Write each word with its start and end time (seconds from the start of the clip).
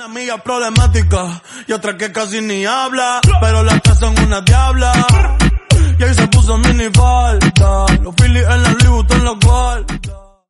Una 0.00 0.06
amiga 0.06 0.38
problemática 0.38 1.42
y 1.66 1.72
otra 1.74 1.94
que 1.98 2.10
casi 2.10 2.40
ni 2.40 2.64
habla, 2.64 3.20
pero 3.38 3.62
las 3.62 3.82
tres 3.82 3.98
son 3.98 4.18
una 4.18 4.40
diabla. 4.40 4.94
Y 5.98 6.02
ahí 6.02 6.14
se 6.14 6.26
puso 6.28 6.56
mini 6.56 6.88
falta, 6.88 7.84
los 8.02 8.14
Phillies 8.14 8.46
en 8.48 8.62
la 8.62 8.70
en 8.70 9.40
guarda. 9.40 10.42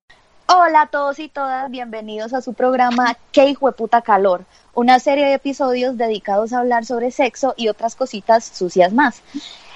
Hola 0.47 0.83
a 0.83 0.87
todos 0.87 1.19
y 1.19 1.29
todas, 1.29 1.69
bienvenidos 1.69 2.33
a 2.33 2.43
su 2.43 2.55
programa 2.55 3.17
¿Qué 3.33 3.47
hijo 3.47 3.67
de 3.67 3.73
puta 3.73 4.03
calor? 4.03 4.45
Una 4.73 5.01
serie 5.01 5.27
de 5.27 5.35
episodios 5.35 5.99
dedicados 5.99 6.53
a 6.53 6.61
hablar 6.61 6.85
sobre 6.85 7.11
sexo 7.11 7.55
y 7.57 7.67
otras 7.67 7.97
cositas 7.97 8.45
sucias 8.45 8.93
más. 8.93 9.21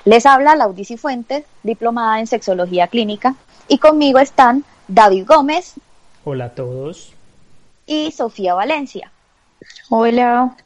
Les 0.05 0.25
habla 0.25 0.55
Laudici 0.55 0.97
Fuentes, 0.97 1.47
diplomada 1.65 2.21
en 2.21 2.29
sexología 2.29 2.87
clínica, 2.87 3.35
y 3.67 3.79
conmigo 3.79 4.21
están 4.21 4.65
David 4.87 5.27
Gómez 5.27 5.73
Hola 6.23 6.45
a 6.45 6.51
todos. 6.51 7.13
y 7.87 8.13
Sofía 8.13 8.55
Valencia. 8.55 9.11
Hola. 9.91 10.57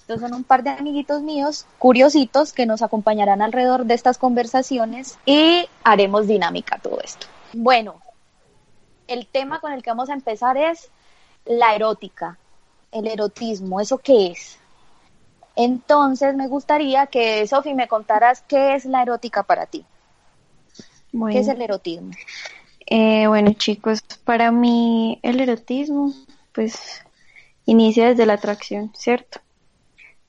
Estos 0.00 0.20
son 0.20 0.34
un 0.34 0.44
par 0.44 0.62
de 0.62 0.70
amiguitos 0.70 1.22
míos, 1.22 1.66
curiositos, 1.78 2.52
que 2.52 2.66
nos 2.66 2.82
acompañarán 2.82 3.42
alrededor 3.42 3.84
de 3.86 3.94
estas 3.94 4.18
conversaciones 4.18 5.18
y 5.26 5.66
haremos 5.84 6.26
dinámica 6.26 6.78
todo 6.78 7.00
esto. 7.00 7.26
Bueno, 7.52 8.00
el 9.08 9.26
tema 9.26 9.60
con 9.60 9.72
el 9.72 9.82
que 9.82 9.90
vamos 9.90 10.10
a 10.10 10.14
empezar 10.14 10.56
es 10.56 10.90
la 11.44 11.74
erótica, 11.74 12.38
el 12.92 13.06
erotismo, 13.06 13.80
¿eso 13.80 13.98
qué 13.98 14.28
es? 14.28 14.58
Entonces 15.56 16.34
me 16.34 16.48
gustaría 16.48 17.06
que, 17.06 17.46
Sofi, 17.46 17.74
me 17.74 17.88
contaras 17.88 18.42
qué 18.46 18.74
es 18.74 18.84
la 18.84 19.02
erótica 19.02 19.42
para 19.42 19.66
ti. 19.66 19.84
Bueno, 21.12 21.34
¿Qué 21.34 21.40
es 21.40 21.48
el 21.48 21.60
erotismo? 21.60 22.12
eh, 22.86 23.26
bueno, 23.26 23.52
chicos, 23.54 24.02
para 24.24 24.50
mí 24.50 25.18
el 25.22 25.40
erotismo, 25.40 26.12
pues, 26.52 27.04
inicia 27.66 28.08
desde 28.08 28.26
la 28.26 28.34
atracción, 28.34 28.92
¿cierto? 28.94 29.40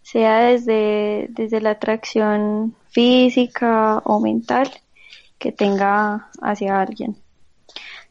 Sea 0.02 0.40
desde, 0.40 1.28
desde 1.30 1.62
la 1.62 1.72
atracción 1.72 2.76
física 2.90 4.02
o 4.06 4.20
mental 4.20 4.70
que 5.40 5.52
tenga 5.52 6.30
hacia 6.42 6.80
alguien, 6.80 7.18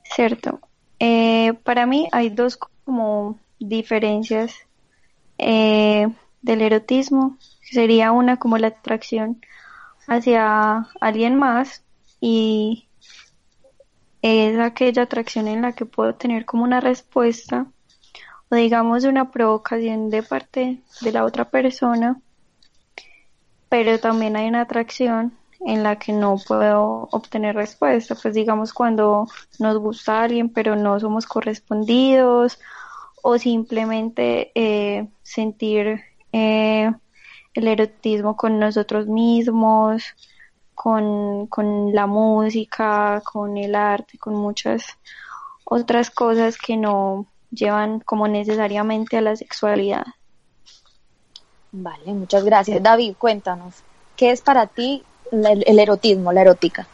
¿cierto? 0.03 0.61
Eh, 0.99 1.55
para 1.65 1.87
mí 1.87 2.09
hay 2.13 2.31
dos 2.31 2.59
como 2.85 3.39
diferencias 3.59 4.55
eh, 5.39 6.09
del 6.43 6.63
erotismo. 6.63 7.39
Sería 7.63 8.13
una 8.13 8.39
como 8.39 8.59
la 8.59 8.69
atracción 8.69 9.41
hacia 10.07 10.89
alguien 11.01 11.37
más 11.37 11.85
y 12.21 12.87
es 14.21 14.59
aquella 14.61 15.03
atracción 15.03 15.49
en 15.49 15.63
la 15.63 15.73
que 15.73 15.87
puedo 15.87 16.15
tener 16.15 16.45
como 16.45 16.65
una 16.65 16.81
respuesta 16.81 17.67
o 18.53 18.55
digamos 18.55 19.05
una 19.05 19.31
provocación 19.31 20.11
de 20.11 20.23
parte 20.23 20.83
de 21.01 21.11
la 21.11 21.25
otra 21.25 21.47
persona, 21.47 22.21
pero 23.71 23.99
también 23.99 24.37
hay 24.37 24.47
una 24.47 24.61
atracción 24.61 25.33
en 25.65 25.83
la 25.83 25.99
que 25.99 26.13
no 26.13 26.37
puedo 26.47 27.09
obtener 27.13 27.55
respuesta, 27.57 28.15
pues 28.15 28.35
digamos 28.35 28.75
cuando 28.75 29.27
nos 29.59 29.79
gusta 29.79 30.23
alguien 30.23 30.51
pero 30.51 30.77
no 30.77 31.01
somos 31.01 31.25
correspondidos 31.25 32.59
o 33.23 33.39
simplemente 33.39 34.53
eh, 34.55 35.09
sentir 35.23 36.03
eh, 36.33 36.93
el 37.55 37.69
erotismo 37.69 38.37
con 38.37 38.59
nosotros 38.59 39.07
mismos, 39.07 40.05
con, 40.75 41.47
con 41.47 41.95
la 41.95 42.07
música, 42.07 43.23
con 43.25 43.57
el 43.57 43.75
arte, 43.75 44.19
con 44.19 44.35
muchas 44.35 44.99
otras 45.65 46.11
cosas 46.11 46.59
que 46.59 46.77
no 46.77 47.32
llevan 47.53 48.01
como 48.01 48.27
necesariamente 48.27 49.19
a 49.19 49.21
la 49.21 49.37
sexualidad. 49.37 50.05
Vale, 51.71 52.13
muchas 52.13 52.45
gracias. 52.45 52.83
David, 52.83 53.15
cuéntanos, 53.19 53.77
¿qué 54.17 54.31
es 54.31 54.41
para 54.41 54.67
ti 54.67 55.03
el 55.31 55.79
erotismo, 55.79 56.33
la 56.33 56.43
erótica? 56.43 56.87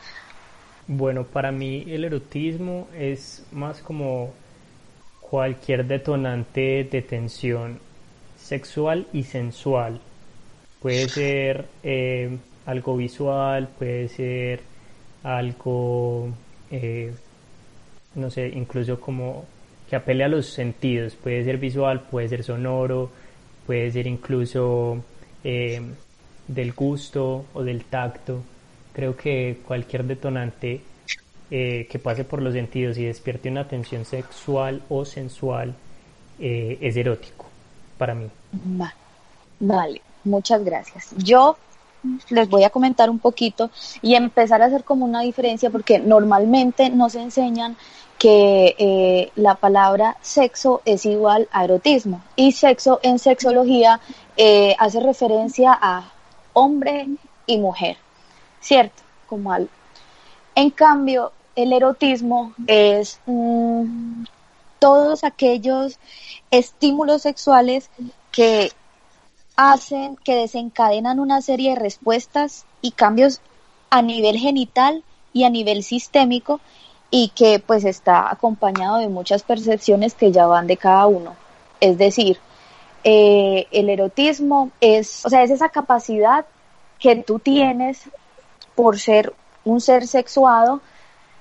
Bueno, 0.87 1.25
para 1.25 1.51
mí 1.53 1.85
el 1.89 2.05
erotismo 2.05 2.89
es 2.97 3.45
más 3.53 3.81
como 3.81 4.33
cualquier 5.21 5.85
detonante 5.85 6.89
de 6.91 7.03
tensión 7.03 7.81
sexual 8.39 9.07
y 9.13 9.25
sensual. 9.25 10.01
Puede 10.81 11.09
ser 11.09 11.67
eh, 11.83 12.39
algo 12.67 12.97
visual, 12.97 13.69
puede 13.79 14.09
ser 14.09 14.61
algo, 15.23 16.29
eh, 16.71 17.13
no 18.15 18.31
sé, 18.31 18.49
incluso 18.49 19.01
como 19.01 19.45
que 19.89 19.97
apele 19.97 20.25
a 20.25 20.29
los 20.29 20.47
sentidos. 20.47 21.15
Puede 21.15 21.45
ser 21.45 21.59
visual, 21.59 22.01
puede 22.11 22.29
ser 22.29 22.45
sonoro, 22.45 23.11
puede 23.67 23.91
ser 23.91 24.07
incluso 24.07 24.99
eh, 25.45 25.81
del 26.47 26.73
gusto 26.73 27.45
o 27.55 27.63
del 27.63 27.85
tacto. 27.85 28.41
Creo 28.93 29.17
que 29.17 29.59
cualquier 29.67 30.05
detonante 30.05 30.81
eh, 31.51 31.87
que 31.91 31.99
pase 31.99 32.25
por 32.25 32.43
los 32.43 32.53
sentidos 32.55 32.99
y 32.99 33.05
despierte 33.05 33.49
una 33.49 33.67
tensión 33.67 34.05
sexual 34.05 34.83
o 34.89 35.05
sensual 35.05 35.75
eh, 36.41 36.79
es 36.81 36.97
erótico 36.97 37.47
para 37.97 38.15
mí. 38.15 38.27
Va- 38.81 38.95
Vale, 39.61 40.03
muchas 40.25 40.63
gracias. 40.65 41.11
Yo 41.17 41.57
les 42.31 42.49
voy 42.49 42.63
a 42.65 42.71
comentar 42.71 43.11
un 43.11 43.19
poquito 43.19 43.71
y 44.03 44.15
empezar 44.15 44.63
a 44.63 44.67
hacer 44.67 44.85
como 44.85 45.05
una 45.05 45.23
diferencia 45.23 45.69
porque 45.71 45.99
normalmente 45.99 46.91
nos 46.91 47.15
enseñan 47.17 47.77
que 48.19 48.75
eh, 48.79 49.33
la 49.37 49.55
palabra 49.55 50.17
sexo 50.21 50.83
es 50.85 51.07
igual 51.07 51.49
a 51.53 51.65
erotismo 51.65 52.21
y 52.35 52.53
sexo 52.53 52.99
en 53.03 53.19
sexología 53.19 54.01
eh, 54.37 54.75
hace 54.79 55.01
referencia 55.01 55.77
a 55.81 56.13
hombre 56.53 57.07
y 57.47 57.59
mujer, 57.59 57.97
¿cierto? 58.61 59.03
Como 59.29 59.53
al... 59.53 59.69
En 60.55 60.71
cambio, 60.71 61.33
el 61.55 61.73
erotismo 61.73 62.53
es 62.67 63.21
mm, 63.27 64.25
todos 64.81 65.23
aquellos 65.23 65.99
estímulos 66.51 67.23
sexuales 67.23 67.91
que 68.33 68.73
hacen, 69.57 70.17
que 70.17 70.35
desencadenan 70.35 71.21
una 71.21 71.41
serie 71.43 71.71
de 71.71 71.81
respuestas 71.81 72.65
y 72.81 72.93
cambios 72.93 73.41
a 73.91 74.03
nivel 74.03 74.39
genital 74.39 75.05
y 75.33 75.45
a 75.45 75.51
nivel 75.51 75.83
sistémico 75.83 76.61
y 77.11 77.29
que 77.31 77.59
pues 77.59 77.85
está 77.85 78.31
acompañado 78.31 78.99
de 78.99 79.09
muchas 79.09 79.43
percepciones 79.43 80.15
que 80.15 80.33
ya 80.33 80.47
van 80.47 80.67
de 80.67 80.77
cada 80.77 81.07
uno. 81.07 81.37
Es 81.81 81.97
decir, 81.99 82.39
eh, 83.05 83.67
el 83.71 83.89
erotismo 83.89 84.71
es, 84.81 85.25
o 85.25 85.31
sea, 85.31 85.43
es 85.43 85.51
esa 85.51 85.69
capacidad 85.69 86.45
que 86.99 87.17
tú 87.17 87.39
tienes 87.39 88.03
por 88.75 88.99
ser 88.99 89.33
un 89.65 89.81
ser 89.81 90.07
sexuado 90.07 90.81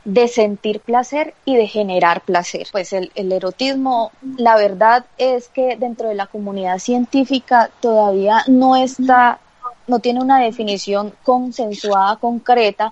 de 0.06 0.30
sentir 0.30 0.80
placer 0.80 1.34
y 1.44 1.58
de 1.58 1.68
generar 1.68 2.22
placer. 2.22 2.68
Pues 2.72 2.94
el, 2.94 3.12
el, 3.16 3.32
erotismo, 3.34 4.12
la 4.38 4.56
verdad 4.56 5.06
es 5.18 5.50
que 5.50 5.76
dentro 5.76 6.08
de 6.08 6.16
la 6.16 6.28
comunidad 6.28 6.80
científica 6.80 7.70
todavía 7.82 8.44
no 8.48 8.78
está, 8.78 9.40
no 9.86 10.00
tiene 10.00 10.22
una 10.22 10.40
definición 10.40 11.14
consensuada, 11.24 12.16
concreta, 12.16 12.92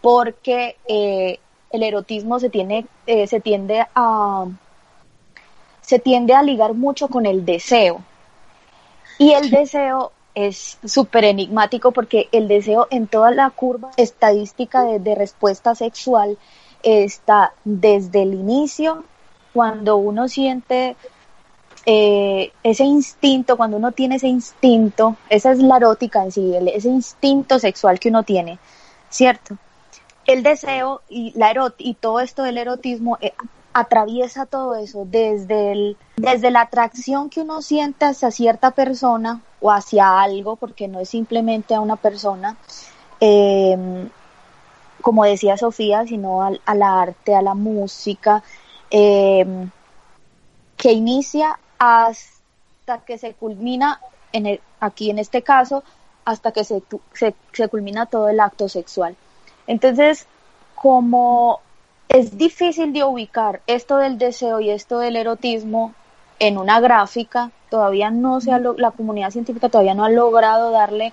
porque 0.00 0.76
eh, 0.86 1.40
el 1.72 1.82
erotismo 1.82 2.38
se 2.38 2.50
tiene, 2.50 2.86
eh, 3.06 3.26
se 3.26 3.40
tiende 3.40 3.86
a, 3.94 4.46
se 5.80 5.98
tiende 5.98 6.34
a 6.34 6.42
ligar 6.42 6.74
mucho 6.74 7.08
con 7.08 7.26
el 7.26 7.44
deseo. 7.44 8.02
Y 9.18 9.32
el 9.32 9.50
deseo 9.50 10.12
es 10.34 10.78
súper 10.84 11.24
enigmático 11.24 11.92
porque 11.92 12.28
el 12.32 12.48
deseo 12.48 12.86
en 12.90 13.06
toda 13.06 13.30
la 13.30 13.50
curva 13.50 13.90
estadística 13.96 14.82
de, 14.84 14.98
de, 14.98 15.14
respuesta 15.14 15.74
sexual 15.74 16.38
está 16.82 17.52
desde 17.64 18.22
el 18.22 18.34
inicio, 18.34 19.04
cuando 19.52 19.96
uno 19.96 20.28
siente 20.28 20.96
eh, 21.84 22.52
ese 22.62 22.84
instinto, 22.84 23.56
cuando 23.56 23.76
uno 23.76 23.92
tiene 23.92 24.16
ese 24.16 24.28
instinto, 24.28 25.16
esa 25.28 25.52
es 25.52 25.58
la 25.58 25.76
erótica 25.78 26.22
en 26.22 26.32
sí, 26.32 26.54
ese 26.72 26.88
instinto 26.88 27.58
sexual 27.58 27.98
que 27.98 28.08
uno 28.08 28.22
tiene, 28.22 28.58
¿cierto? 29.10 29.56
El 30.26 30.42
deseo 30.42 31.02
y, 31.08 31.32
la 31.36 31.50
erot 31.50 31.74
y 31.78 31.94
todo 31.94 32.20
esto 32.20 32.42
del 32.42 32.58
erotismo 32.58 33.18
eh, 33.20 33.32
atraviesa 33.72 34.46
todo 34.46 34.76
eso, 34.76 35.06
desde, 35.06 35.72
el, 35.72 35.96
desde 36.16 36.50
la 36.50 36.62
atracción 36.62 37.30
que 37.30 37.40
uno 37.40 37.62
siente 37.62 38.04
hacia 38.04 38.30
cierta 38.30 38.70
persona 38.72 39.40
o 39.60 39.70
hacia 39.70 40.20
algo, 40.20 40.56
porque 40.56 40.88
no 40.88 41.00
es 41.00 41.08
simplemente 41.08 41.74
a 41.74 41.80
una 41.80 41.96
persona, 41.96 42.56
eh, 43.20 44.08
como 45.00 45.24
decía 45.24 45.56
Sofía, 45.56 46.06
sino 46.06 46.42
al, 46.42 46.60
al, 46.66 46.82
arte, 46.82 47.34
a 47.34 47.42
la 47.42 47.54
música, 47.54 48.42
eh, 48.90 49.46
que 50.76 50.92
inicia 50.92 51.58
hasta 51.78 52.98
que 53.06 53.18
se 53.18 53.34
culmina, 53.34 54.00
en 54.32 54.46
el, 54.46 54.60
aquí 54.80 55.10
en 55.10 55.18
este 55.18 55.42
caso, 55.42 55.82
hasta 56.24 56.52
que 56.52 56.64
se, 56.64 56.82
se, 57.14 57.34
se 57.52 57.68
culmina 57.68 58.06
todo 58.06 58.28
el 58.28 58.38
acto 58.38 58.68
sexual. 58.68 59.16
Entonces, 59.66 60.26
como 60.74 61.60
es 62.08 62.36
difícil 62.36 62.92
de 62.92 63.04
ubicar 63.04 63.60
esto 63.66 63.96
del 63.96 64.18
deseo 64.18 64.60
y 64.60 64.70
esto 64.70 64.98
del 64.98 65.16
erotismo, 65.16 65.94
en 66.38 66.58
una 66.58 66.80
gráfica, 66.80 67.52
todavía 67.70 68.10
no 68.10 68.40
se 68.40 68.50
ha, 68.52 68.58
la 68.58 68.90
comunidad 68.90 69.30
científica 69.30 69.68
todavía 69.68 69.94
no 69.94 70.04
ha 70.04 70.10
logrado 70.10 70.72
darle 70.72 71.12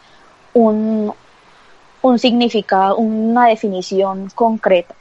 un, 0.56 1.14
un 2.02 2.20
significado, 2.20 2.98
una 2.98 3.46
definición 3.46 4.30
concreta. 4.34 4.96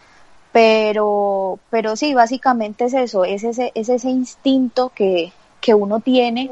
Pero, 0.52 1.58
pero 1.70 1.96
sí, 1.96 2.14
básicamente 2.14 2.84
es 2.84 2.94
eso, 2.94 3.24
es 3.24 3.42
ese, 3.42 3.72
es 3.74 3.88
ese 3.88 4.10
instinto 4.10 4.90
que, 4.94 5.32
que 5.60 5.74
uno 5.74 6.00
tiene 6.00 6.50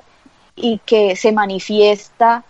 y 0.54 0.78
que 0.78 1.14
se 1.16 1.32
manifiesta 1.32 2.44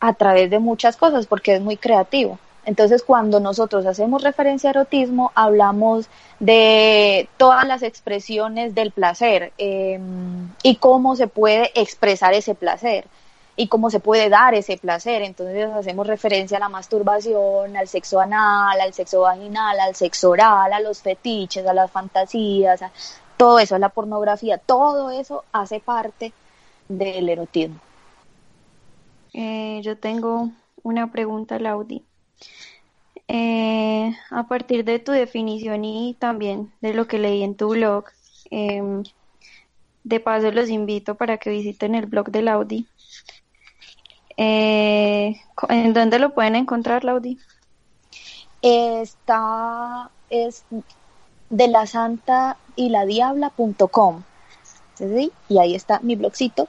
a 0.00 0.12
través 0.14 0.50
de 0.50 0.58
muchas 0.58 0.96
cosas 0.96 1.26
porque 1.26 1.54
es 1.54 1.60
muy 1.60 1.76
creativo. 1.76 2.38
Entonces, 2.68 3.02
cuando 3.02 3.40
nosotros 3.40 3.86
hacemos 3.86 4.22
referencia 4.22 4.68
a 4.68 4.72
erotismo, 4.72 5.32
hablamos 5.34 6.10
de 6.38 7.26
todas 7.38 7.66
las 7.66 7.82
expresiones 7.82 8.74
del 8.74 8.92
placer 8.92 9.54
em, 9.56 10.50
y 10.62 10.76
cómo 10.76 11.16
se 11.16 11.28
puede 11.28 11.70
expresar 11.74 12.34
ese 12.34 12.54
placer 12.54 13.06
y 13.56 13.68
cómo 13.68 13.88
se 13.88 14.00
puede 14.00 14.28
dar 14.28 14.54
ese 14.54 14.76
placer. 14.76 15.22
Entonces 15.22 15.70
hacemos 15.70 16.06
referencia 16.06 16.58
a 16.58 16.60
la 16.60 16.68
masturbación, 16.68 17.74
al 17.74 17.88
sexo 17.88 18.20
anal, 18.20 18.78
al 18.78 18.92
sexo 18.92 19.22
vaginal, 19.22 19.80
al 19.80 19.94
sexo 19.94 20.28
oral, 20.28 20.70
a 20.70 20.80
los 20.80 21.00
fetiches, 21.00 21.66
a 21.66 21.72
las 21.72 21.90
fantasías, 21.90 22.82
a 22.82 22.92
todo 23.38 23.60
eso, 23.60 23.76
a 23.76 23.78
la 23.78 23.88
pornografía, 23.88 24.58
todo 24.58 25.10
eso 25.10 25.42
hace 25.52 25.80
parte 25.80 26.34
del 26.86 27.30
erotismo. 27.30 27.80
Eh, 29.32 29.80
yo 29.82 29.96
tengo 29.96 30.50
una 30.82 31.10
pregunta, 31.10 31.58
Laudi. 31.58 32.04
Eh, 33.30 34.16
a 34.30 34.48
partir 34.48 34.84
de 34.84 34.98
tu 34.98 35.12
definición 35.12 35.84
y 35.84 36.16
también 36.18 36.72
de 36.80 36.94
lo 36.94 37.06
que 37.06 37.18
leí 37.18 37.42
en 37.42 37.56
tu 37.56 37.68
blog, 37.68 38.04
em, 38.50 39.02
de 40.04 40.20
paso 40.20 40.50
los 40.50 40.70
invito 40.70 41.14
para 41.14 41.36
que 41.36 41.50
visiten 41.50 41.94
el 41.94 42.06
blog 42.06 42.30
de 42.30 42.42
Laudi. 42.42 42.86
Eh, 44.38 45.36
¿En 45.68 45.92
dónde 45.92 46.18
lo 46.18 46.32
pueden 46.32 46.56
encontrar, 46.56 47.04
Laudi? 47.04 47.38
Está, 48.62 50.10
es 50.30 50.64
de 51.50 51.68
la 51.68 51.86
santa 51.86 52.56
y 52.76 52.88
la 52.88 53.04
diabla.com. 53.04 54.22
¿sí? 54.94 55.32
Y 55.48 55.58
ahí 55.58 55.74
está 55.74 56.00
mi 56.00 56.16
blogcito 56.16 56.68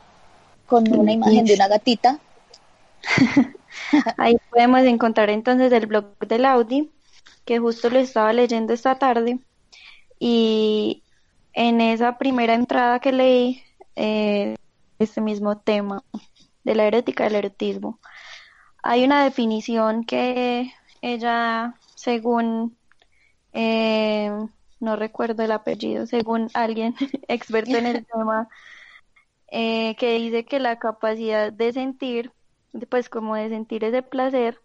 con 0.68 0.92
una 0.92 1.12
imagen 1.12 1.46
de 1.46 1.54
una 1.54 1.68
gatita. 1.68 2.20
Ahí 4.18 4.38
podemos 4.50 4.82
encontrar 4.82 5.30
entonces 5.30 5.72
el 5.72 5.88
blog 5.88 6.18
del 6.20 6.46
Audi, 6.46 6.92
que 7.46 7.60
justo 7.60 7.90
lo 7.90 8.00
estaba 8.00 8.34
leyendo 8.34 8.74
esta 8.74 8.98
tarde. 9.00 9.40
Y 10.20 11.04
en 11.54 11.82
esa 11.82 12.18
primera 12.18 12.54
entrada 12.54 13.00
que 13.00 13.12
leí, 13.12 13.64
eh, 13.96 14.56
este 15.00 15.22
mismo 15.22 15.58
tema 15.58 16.04
de 16.64 16.76
la 16.76 16.86
erótica 16.86 17.24
del 17.24 17.36
erotismo, 17.36 18.00
hay 18.84 19.04
una 19.04 19.24
definición 19.24 20.06
que 20.06 20.72
ella, 21.02 21.76
según, 21.96 22.78
eh, 23.54 24.32
no 24.80 24.96
recuerdo 24.96 25.44
el 25.44 25.52
apellido, 25.52 26.06
según 26.06 26.50
alguien 26.54 26.96
experto 27.28 27.78
en 27.78 27.86
el 27.86 28.06
tema, 28.14 28.50
eh, 29.52 29.96
que 29.96 30.20
dice 30.20 30.46
que 30.46 30.60
la 30.60 30.78
capacidad 30.80 31.52
de 31.52 31.74
sentir 31.74 32.32
pues 32.90 33.10
como 33.10 33.36
de 33.36 33.50
sentir 33.50 33.84
ese 33.84 34.04
placer 34.04 34.62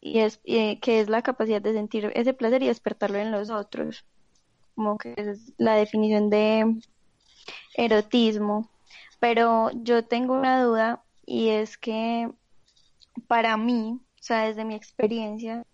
y 0.00 0.20
es 0.20 0.38
que 0.38 1.00
es 1.00 1.08
la 1.08 1.22
capacidad 1.22 1.60
de 1.60 1.74
sentir 1.74 2.10
ese 2.14 2.32
placer 2.32 2.62
y 2.62 2.68
despertarlo 2.68 3.18
en 3.18 3.30
los 3.32 3.50
otros. 3.50 4.06
Como 4.74 4.96
que 4.96 5.14
es 5.16 5.52
la 5.58 5.74
definición 5.74 6.30
de 6.30 6.80
erotismo. 7.74 8.70
Pero 9.20 9.70
yo 9.74 10.04
tengo 10.04 10.34
una 10.34 10.62
duda 10.62 11.04
y 11.26 11.48
es 11.48 11.76
que 11.76 12.30
para 13.26 13.56
mí 13.56 14.00
o 14.20 14.22
sea 14.22 14.46
desde 14.46 14.64
mi 14.64 14.74
experiencia 14.74 15.64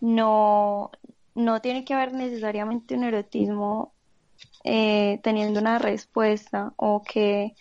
no 0.00 0.90
no 1.34 1.60
tiene 1.60 1.84
que 1.84 1.94
haber 1.94 2.12
necesariamente 2.12 2.94
un 2.94 3.04
erotismo 3.04 3.94
eh, 4.64 5.20
teniendo 5.22 5.60
una 5.60 5.78
respuesta 5.78 6.72
o 6.76 7.02
que 7.02 7.54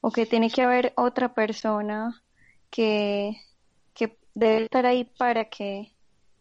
o 0.00 0.10
que 0.10 0.26
tiene 0.26 0.50
que 0.50 0.62
haber 0.62 0.92
otra 0.96 1.34
persona 1.34 2.22
que, 2.70 3.42
debe 4.34 4.64
estar 4.64 4.84
ahí 4.84 5.04
para 5.04 5.46
que 5.46 5.92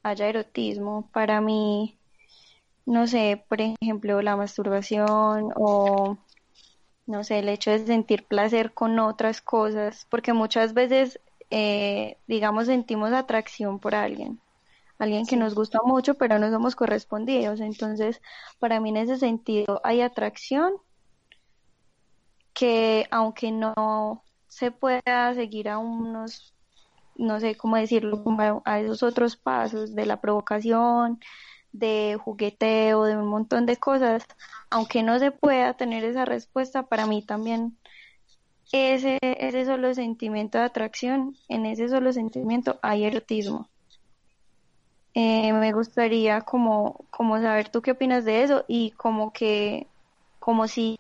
haya 0.04 0.28
erotismo. 0.28 1.10
Para 1.14 1.40
mí, 1.42 1.98
no 2.86 3.08
sé, 3.08 3.44
por 3.48 3.62
ejemplo, 3.62 4.22
la 4.22 4.36
masturbación 4.36 5.52
o, 5.56 6.18
no 7.08 7.24
sé, 7.24 7.40
el 7.40 7.50
hecho 7.50 7.72
de 7.72 7.86
sentir 7.86 8.26
placer 8.26 8.74
con 8.74 9.00
otras 9.00 9.42
cosas, 9.42 10.06
porque 10.10 10.34
muchas 10.34 10.74
veces, 10.74 11.22
eh, 11.52 12.18
digamos, 12.28 12.68
sentimos 12.68 13.14
atracción 13.14 13.80
por 13.80 13.96
alguien, 13.96 14.42
alguien 15.00 15.26
que 15.26 15.38
nos 15.38 15.56
gusta 15.56 15.80
mucho, 15.86 16.16
pero 16.16 16.38
no 16.38 16.52
somos 16.52 16.76
correspondidos. 16.76 17.62
Entonces, 17.62 18.22
para 18.60 18.82
mí 18.82 18.90
en 18.90 18.98
ese 18.98 19.18
sentido 19.18 19.80
hay 19.86 20.02
atracción 20.02 20.74
que 22.54 23.08
aunque 23.12 23.52
no 23.52 24.25
se 24.56 24.72
pueda 24.72 25.34
seguir 25.34 25.68
a 25.68 25.80
unos, 25.80 26.54
no 27.18 27.42
sé 27.42 27.56
cómo 27.56 27.76
decirlo, 27.76 28.24
a 28.64 28.80
esos 28.80 29.04
otros 29.04 29.36
pasos 29.36 29.94
de 29.96 30.06
la 30.06 30.22
provocación, 30.22 31.20
de 31.74 32.18
jugueteo, 32.24 33.04
de 33.04 33.18
un 33.18 33.28
montón 33.28 33.66
de 33.66 33.76
cosas, 33.76 34.26
aunque 34.70 35.04
no 35.04 35.20
se 35.20 35.32
pueda 35.32 35.74
tener 35.74 36.06
esa 36.06 36.24
respuesta, 36.24 36.84
para 36.84 37.06
mí 37.06 37.22
también 37.22 37.78
ese, 38.72 39.20
ese 39.22 39.66
solo 39.66 39.94
sentimiento 39.94 40.58
de 40.58 40.64
atracción, 40.64 41.36
en 41.50 41.66
ese 41.66 41.90
solo 41.90 42.14
sentimiento 42.14 42.80
hay 42.82 43.04
erotismo. 43.04 43.68
Eh, 45.16 45.52
me 45.52 45.74
gustaría 45.74 46.40
como, 46.42 47.04
como 47.10 47.42
saber 47.42 47.68
tú 47.68 47.82
qué 47.82 47.92
opinas 47.92 48.24
de 48.24 48.44
eso 48.44 48.64
y 48.70 48.92
como 48.92 49.34
que, 49.34 49.88
como 50.40 50.70
si 50.70 50.96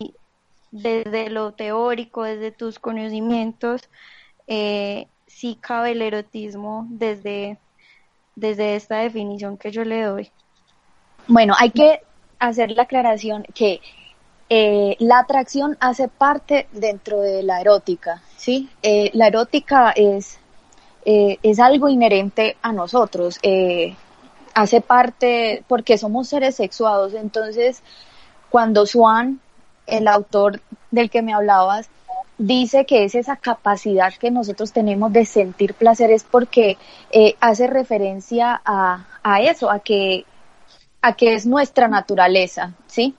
desde 0.75 1.29
lo 1.29 1.53
teórico, 1.53 2.23
desde 2.23 2.51
tus 2.51 2.79
conocimientos, 2.79 3.89
eh, 4.45 5.07
sí 5.25 5.57
cabe 5.59 5.91
el 5.91 6.01
erotismo 6.01 6.85
desde, 6.89 7.57
desde 8.35 8.75
esta 8.75 8.97
definición 8.97 9.57
que 9.57 9.71
yo 9.71 9.85
le 9.85 10.03
doy. 10.03 10.31
Bueno, 11.27 11.53
hay 11.57 11.71
que 11.71 12.01
hacer 12.39 12.71
la 12.71 12.83
aclaración 12.83 13.43
que 13.55 13.79
eh, 14.49 14.97
la 14.99 15.19
atracción 15.19 15.77
hace 15.79 16.09
parte 16.09 16.67
dentro 16.73 17.21
de 17.21 17.41
la 17.41 17.61
erótica, 17.61 18.21
¿sí? 18.35 18.69
Eh, 18.83 19.11
la 19.13 19.27
erótica 19.27 19.91
es, 19.91 20.39
es 21.05 21.59
algo 21.59 21.87
inherente 21.87 22.57
a 22.61 22.73
nosotros, 22.73 23.39
hace 24.53 24.81
parte 24.81 25.63
porque 25.67 25.97
somos 25.97 26.27
seres 26.27 26.55
sexuados, 26.55 27.13
entonces 27.13 27.81
cuando 28.49 28.85
Swan 28.85 29.39
el 29.87 30.07
autor 30.07 30.61
del 30.91 31.09
que 31.09 31.21
me 31.21 31.33
hablabas, 31.33 31.89
dice 32.37 32.85
que 32.85 33.05
es 33.05 33.15
esa 33.15 33.37
capacidad 33.37 34.13
que 34.13 34.31
nosotros 34.31 34.73
tenemos 34.73 35.13
de 35.13 35.25
sentir 35.25 35.73
placer 35.73 36.11
es 36.11 36.23
porque 36.23 36.77
eh, 37.11 37.35
hace 37.39 37.67
referencia 37.67 38.61
a, 38.65 39.05
a, 39.23 39.41
eso, 39.41 39.71
a 39.71 39.79
que, 39.79 40.25
a 41.01 41.13
que 41.13 41.33
es 41.33 41.45
nuestra 41.45 41.87
naturaleza, 41.87 42.73
¿sí? 42.87 43.15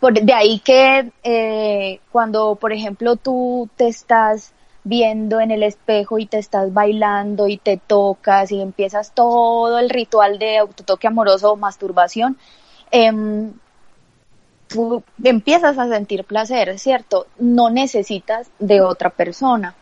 Por, 0.00 0.14
de 0.14 0.32
ahí 0.32 0.58
que 0.58 1.12
eh, 1.22 2.00
cuando, 2.10 2.56
por 2.56 2.72
ejemplo, 2.72 3.16
tú 3.16 3.68
te 3.76 3.88
estás 3.88 4.52
viendo 4.82 5.40
en 5.40 5.50
el 5.50 5.62
espejo 5.62 6.18
y 6.18 6.26
te 6.26 6.38
estás 6.38 6.72
bailando 6.72 7.48
y 7.48 7.56
te 7.56 7.78
tocas 7.78 8.52
y 8.52 8.60
empiezas 8.60 9.12
todo 9.12 9.78
el 9.78 9.88
ritual 9.88 10.38
de 10.38 10.58
autotoque 10.58 11.06
amoroso 11.06 11.52
o 11.52 11.56
masturbación, 11.56 12.36
eh, 12.90 13.12
tú 14.74 15.04
empiezas 15.22 15.78
a 15.78 15.88
sentir 15.88 16.24
placer, 16.24 16.78
¿cierto? 16.80 17.26
No 17.38 17.70
necesitas 17.70 18.48
de 18.58 18.80
otra 18.80 19.10
persona. 19.10 19.76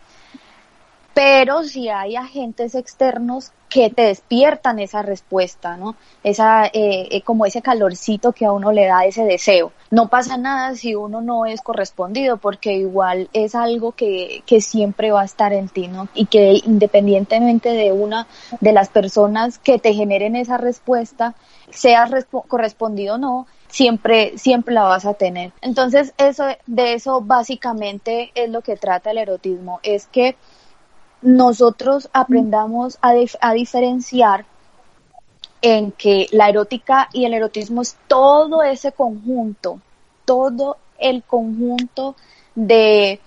Pero 1.14 1.62
si 1.62 1.88
hay 1.88 2.16
agentes 2.16 2.74
externos 2.74 3.52
que 3.68 3.88
te 3.88 4.02
despiertan 4.02 4.78
esa 4.78 5.00
respuesta, 5.00 5.76
¿no? 5.78 5.94
Esa, 6.22 6.66
eh, 6.66 7.08
eh, 7.10 7.22
como 7.22 7.46
ese 7.46 7.62
calorcito 7.62 8.32
que 8.32 8.44
a 8.44 8.52
uno 8.52 8.70
le 8.70 8.86
da 8.86 9.04
ese 9.04 9.24
deseo. 9.24 9.72
No 9.90 10.08
pasa 10.08 10.36
nada 10.36 10.74
si 10.74 10.94
uno 10.94 11.22
no 11.22 11.46
es 11.46 11.62
correspondido, 11.62 12.36
porque 12.36 12.74
igual 12.74 13.28
es 13.32 13.54
algo 13.54 13.92
que, 13.92 14.42
que 14.46 14.60
siempre 14.60 15.10
va 15.10 15.22
a 15.22 15.26
estar 15.26 15.54
en 15.54 15.68
ti, 15.68 15.88
¿no? 15.88 16.08
Y 16.14 16.26
que 16.26 16.60
independientemente 16.64 17.70
de 17.70 17.92
una 17.92 18.26
de 18.60 18.72
las 18.72 18.88
personas 18.88 19.58
que 19.58 19.78
te 19.78 19.94
generen 19.94 20.36
esa 20.36 20.58
respuesta, 20.58 21.34
seas 21.70 22.10
correspondido 22.48 23.14
o 23.14 23.18
no, 23.18 23.46
siempre, 23.72 24.36
siempre 24.36 24.74
la 24.74 24.82
vas 24.82 25.06
a 25.06 25.14
tener. 25.14 25.50
Entonces, 25.62 26.12
eso, 26.18 26.44
de 26.66 26.92
eso 26.92 27.22
básicamente 27.22 28.30
es 28.34 28.50
lo 28.50 28.60
que 28.60 28.76
trata 28.76 29.10
el 29.10 29.18
erotismo, 29.18 29.80
es 29.82 30.06
que 30.06 30.36
nosotros 31.22 32.10
aprendamos 32.12 32.98
a, 33.00 33.14
a 33.40 33.52
diferenciar 33.54 34.44
en 35.62 35.90
que 35.92 36.26
la 36.32 36.50
erótica 36.50 37.08
y 37.12 37.24
el 37.24 37.32
erotismo 37.32 37.80
es 37.80 37.96
todo 38.08 38.62
ese 38.62 38.92
conjunto, 38.92 39.80
todo 40.26 40.76
el 40.98 41.22
conjunto 41.22 42.14
de 42.54 43.20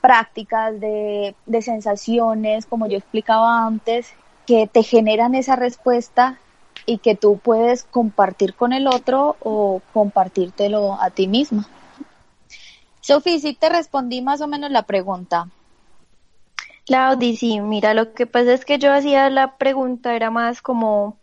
prácticas, 0.00 0.80
de, 0.80 1.36
de 1.46 1.62
sensaciones, 1.62 2.66
como 2.66 2.88
yo 2.88 2.98
explicaba 2.98 3.64
antes, 3.64 4.12
que 4.44 4.66
te 4.66 4.82
generan 4.82 5.36
esa 5.36 5.54
respuesta 5.54 6.40
y 6.86 6.98
que 6.98 7.14
tú 7.14 7.38
puedes 7.38 7.84
compartir 7.84 8.54
con 8.54 8.72
el 8.72 8.86
otro 8.86 9.36
o 9.40 9.82
compartírtelo 9.92 11.00
a 11.00 11.10
ti 11.10 11.26
misma. 11.26 11.68
Sofi, 13.00 13.38
sí 13.38 13.54
te 13.54 13.68
respondí 13.68 14.22
más 14.22 14.40
o 14.40 14.46
menos 14.46 14.70
la 14.70 14.82
pregunta. 14.82 15.48
Claudia, 16.86 17.36
sí, 17.36 17.60
mira, 17.60 17.94
lo 17.94 18.12
que 18.12 18.26
pasa 18.26 18.52
es 18.52 18.64
que 18.64 18.78
yo 18.78 18.92
hacía 18.92 19.30
la 19.30 19.56
pregunta, 19.56 20.14
era 20.14 20.30
más 20.30 20.60
como 20.60 21.18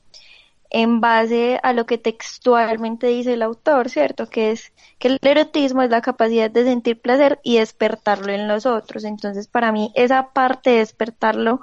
en 0.71 1.01
base 1.01 1.59
a 1.63 1.73
lo 1.73 1.85
que 1.85 1.97
textualmente 1.97 3.07
dice 3.07 3.33
el 3.33 3.41
autor, 3.41 3.89
¿cierto? 3.89 4.27
Que 4.27 4.51
es 4.51 4.71
que 4.99 5.09
el 5.09 5.19
erotismo 5.21 5.81
es 5.81 5.89
la 5.89 6.01
capacidad 6.01 6.49
de 6.49 6.63
sentir 6.63 6.99
placer 6.99 7.39
y 7.43 7.57
despertarlo 7.57 8.31
en 8.31 8.47
los 8.47 8.65
otros. 8.65 9.03
Entonces, 9.03 9.47
para 9.47 9.71
mí, 9.71 9.91
esa 9.95 10.29
parte 10.29 10.71
de 10.71 10.77
despertarlo 10.77 11.61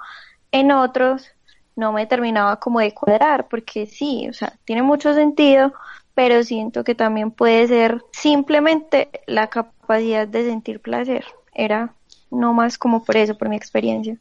en 0.52 0.73
otros 0.73 1.31
no 1.78 1.92
me 1.92 2.06
terminaba 2.06 2.56
como 2.56 2.80
de 2.80 2.92
cuadrar, 2.92 3.47
porque 3.47 3.87
sí, 3.87 4.26
o 4.28 4.32
sea, 4.32 4.52
tiene 4.64 4.82
mucho 4.82 5.14
sentido, 5.14 5.73
pero 6.12 6.42
siento 6.42 6.82
que 6.82 6.97
también 6.97 7.30
puede 7.30 7.68
ser 7.68 8.02
simplemente 8.11 9.08
la 9.28 9.47
capacidad 9.47 10.26
de 10.26 10.44
sentir 10.44 10.80
placer. 10.80 11.25
Era 11.54 11.94
no 12.32 12.52
más 12.52 12.78
como 12.78 13.04
por 13.04 13.16
eso, 13.16 13.38
por 13.38 13.49
mi 13.49 13.54
experiencia. 13.54 14.16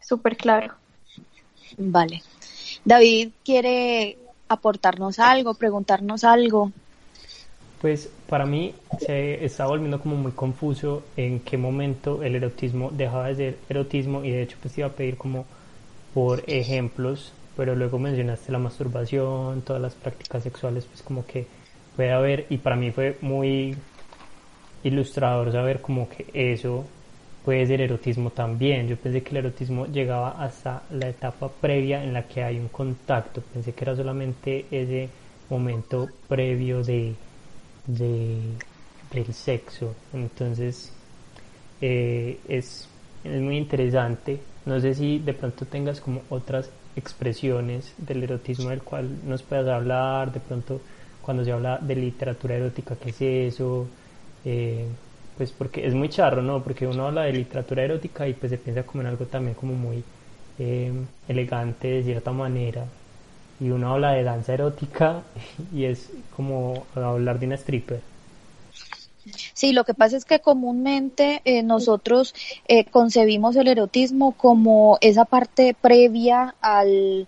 Súper 0.00 0.36
claro. 0.36 0.74
Vale. 1.78 2.24
David 2.84 3.30
quiere 3.44 4.18
aportarnos 4.48 5.20
algo, 5.20 5.54
preguntarnos 5.54 6.24
algo. 6.24 6.72
Pues 7.80 8.10
para 8.28 8.46
mí 8.46 8.74
se 8.98 9.44
está 9.44 9.66
volviendo 9.66 10.00
como 10.00 10.16
muy 10.16 10.32
confuso 10.32 11.04
en 11.16 11.38
qué 11.38 11.56
momento 11.56 12.24
el 12.24 12.34
erotismo 12.34 12.90
dejaba 12.90 13.28
de 13.28 13.36
ser 13.36 13.58
erotismo 13.68 14.24
y 14.24 14.32
de 14.32 14.42
hecho 14.42 14.56
pues 14.60 14.76
iba 14.76 14.88
a 14.88 14.92
pedir 14.92 15.16
como 15.16 15.44
por 16.16 16.42
ejemplos, 16.46 17.30
pero 17.58 17.74
luego 17.74 17.98
mencionaste 17.98 18.50
la 18.50 18.58
masturbación, 18.58 19.60
todas 19.60 19.82
las 19.82 19.94
prácticas 19.94 20.42
sexuales, 20.42 20.86
pues 20.86 21.02
como 21.02 21.26
que 21.26 21.44
puede 21.94 22.10
haber 22.10 22.46
y 22.48 22.56
para 22.56 22.74
mí 22.74 22.90
fue 22.90 23.18
muy 23.20 23.76
ilustrador 24.82 25.52
saber 25.52 25.82
como 25.82 26.08
que 26.08 26.24
eso 26.32 26.86
puede 27.44 27.66
ser 27.66 27.82
erotismo 27.82 28.30
también. 28.30 28.88
Yo 28.88 28.96
pensé 28.96 29.22
que 29.22 29.28
el 29.32 29.44
erotismo 29.44 29.84
llegaba 29.84 30.42
hasta 30.42 30.84
la 30.90 31.10
etapa 31.10 31.50
previa 31.60 32.02
en 32.02 32.14
la 32.14 32.26
que 32.26 32.42
hay 32.42 32.58
un 32.58 32.68
contacto. 32.68 33.42
Pensé 33.52 33.74
que 33.74 33.84
era 33.84 33.94
solamente 33.94 34.64
ese 34.70 35.10
momento 35.50 36.08
previo 36.28 36.82
de, 36.82 37.14
del 37.86 39.34
sexo. 39.34 39.94
Entonces 40.14 40.90
eh, 41.82 42.38
es, 42.48 42.88
es 43.22 43.40
muy 43.42 43.58
interesante. 43.58 44.40
No 44.66 44.80
sé 44.80 44.94
si 44.94 45.18
de 45.20 45.32
pronto 45.32 45.64
tengas 45.66 46.00
como 46.00 46.22
otras 46.28 46.70
expresiones 46.96 47.94
del 47.98 48.22
erotismo 48.24 48.70
del 48.70 48.82
cual 48.82 49.08
nos 49.24 49.42
puedas 49.42 49.68
hablar. 49.68 50.32
De 50.32 50.40
pronto 50.40 50.80
cuando 51.22 51.44
se 51.44 51.52
habla 51.52 51.78
de 51.78 51.96
literatura 51.96 52.56
erótica, 52.56 52.96
¿qué 52.96 53.10
es 53.10 53.20
eso? 53.54 53.86
Eh, 54.44 54.86
pues 55.36 55.52
porque 55.52 55.86
es 55.86 55.94
muy 55.94 56.08
charro, 56.08 56.42
¿no? 56.42 56.62
Porque 56.62 56.86
uno 56.86 57.06
habla 57.06 57.22
de 57.24 57.32
literatura 57.32 57.84
erótica 57.84 58.26
y 58.28 58.34
pues 58.34 58.50
se 58.50 58.58
piensa 58.58 58.84
como 58.84 59.02
en 59.02 59.08
algo 59.08 59.26
también 59.26 59.54
como 59.54 59.74
muy 59.74 60.02
eh, 60.58 60.92
elegante 61.28 61.88
de 61.88 62.02
cierta 62.02 62.32
manera. 62.32 62.86
Y 63.60 63.70
uno 63.70 63.92
habla 63.94 64.12
de 64.12 64.24
danza 64.24 64.54
erótica 64.54 65.22
y 65.72 65.84
es 65.84 66.12
como 66.30 66.86
hablar 66.94 67.38
de 67.38 67.46
una 67.46 67.56
stripper. 67.56 68.15
Sí, 69.54 69.72
lo 69.72 69.84
que 69.84 69.94
pasa 69.94 70.16
es 70.16 70.24
que 70.24 70.40
comúnmente 70.40 71.42
eh, 71.44 71.62
nosotros 71.62 72.34
eh, 72.68 72.84
concebimos 72.84 73.56
el 73.56 73.68
erotismo 73.68 74.32
como 74.32 74.98
esa 75.00 75.24
parte 75.24 75.74
previa 75.80 76.54
al 76.60 77.26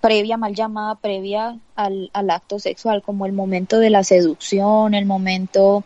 previa 0.00 0.38
mal 0.38 0.54
llamada 0.54 0.94
previa 0.94 1.58
al, 1.74 2.10
al 2.14 2.30
acto 2.30 2.58
sexual, 2.58 3.02
como 3.02 3.26
el 3.26 3.32
momento 3.32 3.78
de 3.78 3.90
la 3.90 4.02
seducción, 4.02 4.94
el 4.94 5.04
momento 5.04 5.84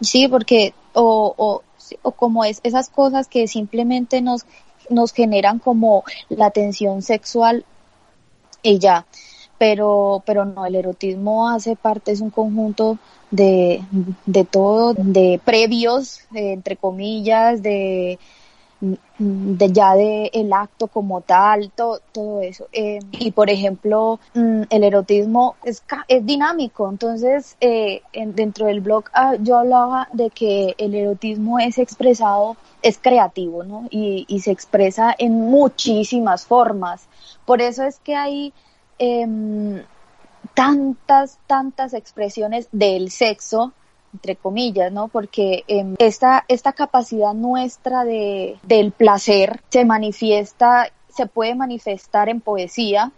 Sí, 0.00 0.28
porque, 0.28 0.72
o, 0.94 1.34
o, 1.36 1.62
o 2.02 2.12
como 2.12 2.44
es 2.44 2.60
esas 2.62 2.88
cosas 2.88 3.28
que 3.28 3.46
simplemente 3.46 4.22
nos, 4.22 4.46
nos 4.88 5.12
generan 5.12 5.58
como 5.58 6.04
la 6.28 6.50
tensión 6.50 7.02
sexual 7.02 7.64
y 8.62 8.78
ya. 8.78 9.06
Pero, 9.60 10.22
pero 10.24 10.46
no, 10.46 10.64
el 10.64 10.74
erotismo 10.74 11.50
hace 11.50 11.76
parte, 11.76 12.12
es 12.12 12.22
un 12.22 12.30
conjunto 12.30 12.98
de, 13.30 13.84
de 14.24 14.44
todo, 14.46 14.94
de 14.96 15.40
previos, 15.44 16.20
entre 16.32 16.78
comillas, 16.78 17.62
de, 17.62 18.18
de 19.18 19.72
ya 19.72 19.94
de 19.94 20.30
el 20.32 20.52
acto 20.54 20.86
como 20.86 21.20
tal, 21.20 21.70
todo 21.72 22.40
eso. 22.40 22.68
Eh, 22.72 23.00
y 23.12 23.32
por 23.32 23.50
ejemplo, 23.50 24.18
mm, 24.34 24.62
el 24.70 24.84
erotismo 24.84 25.56
es, 25.64 25.82
es 26.08 26.24
dinámico, 26.24 26.88
entonces 26.88 27.56
eh, 27.60 28.00
dentro 28.14 28.66
del 28.66 28.80
blog 28.80 29.04
ah, 29.12 29.34
yo 29.38 29.58
hablaba 29.58 30.08
de 30.14 30.30
que 30.30 30.74
el 30.78 30.94
erotismo 30.94 31.58
es 31.58 31.76
expresado, 31.76 32.56
es 32.80 32.96
creativo, 32.98 33.62
¿no? 33.64 33.86
Y, 33.90 34.24
y 34.28 34.40
se 34.40 34.52
expresa 34.52 35.14
en 35.18 35.34
muchísimas 35.34 36.46
formas. 36.46 37.06
Por 37.44 37.60
eso 37.60 37.84
es 37.84 37.98
que 37.98 38.14
hay 38.16 38.54
em, 39.00 39.82
tantas, 40.54 41.38
tantas 41.48 41.94
expresiones 41.94 42.68
del 42.70 43.10
sexo 43.10 43.72
entre 44.12 44.36
comillas, 44.36 44.92
¿no? 44.92 45.08
Porque 45.08 45.64
eh, 45.68 45.94
esta, 45.98 46.44
esta 46.48 46.72
capacidad 46.72 47.32
nuestra 47.32 48.04
de, 48.04 48.58
del 48.62 48.92
placer 48.92 49.60
se 49.70 49.84
manifiesta, 49.84 50.88
se 51.08 51.26
puede 51.26 51.54
manifestar 51.54 52.28
en 52.28 52.40
poesía, 52.40 53.12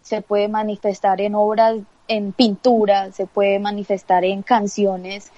se 0.00 0.22
puede 0.22 0.48
manifestar 0.48 1.20
en 1.20 1.34
obras, 1.34 1.76
en 2.08 2.32
pintura, 2.32 3.12
se 3.12 3.26
puede 3.26 3.58
manifestar 3.58 4.24
en 4.24 4.42
canciones, 4.42 5.30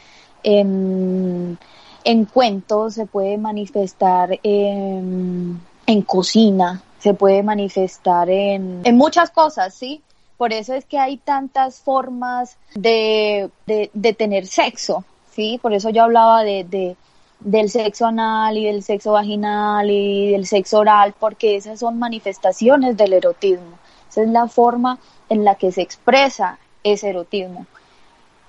en, 0.44 1.58
en 2.04 2.24
cuentos, 2.26 2.94
se 2.94 3.06
puede 3.06 3.36
manifestar 3.36 4.38
en 4.42 5.60
cocina, 6.06 6.82
se 7.04 7.12
puede 7.12 7.42
manifestar 7.42 8.30
en, 8.30 8.80
en 8.82 8.96
muchas 8.96 9.30
cosas, 9.30 9.74
¿sí? 9.74 10.00
Por 10.38 10.54
eso 10.54 10.72
es 10.72 10.86
que 10.86 10.98
hay 10.98 11.18
tantas 11.18 11.78
formas 11.80 12.56
de, 12.74 13.50
de, 13.66 14.12
tener 14.14 14.46
sexo, 14.46 15.04
¿sí? 15.30 15.58
Por 15.60 15.74
eso 15.74 15.90
yo 15.90 16.04
hablaba 16.04 16.44
de, 16.44 16.64
de, 16.64 16.96
del 17.40 17.68
sexo 17.68 18.06
anal 18.06 18.56
y 18.56 18.64
del 18.64 18.82
sexo 18.82 19.12
vaginal 19.12 19.90
y 19.90 20.32
del 20.32 20.46
sexo 20.46 20.78
oral, 20.78 21.14
porque 21.20 21.56
esas 21.56 21.78
son 21.78 21.98
manifestaciones 21.98 22.96
del 22.96 23.12
erotismo. 23.12 23.78
Esa 24.08 24.22
es 24.22 24.28
la 24.30 24.48
forma 24.48 24.98
en 25.28 25.44
la 25.44 25.56
que 25.56 25.72
se 25.72 25.82
expresa 25.82 26.58
ese 26.84 27.10
erotismo. 27.10 27.66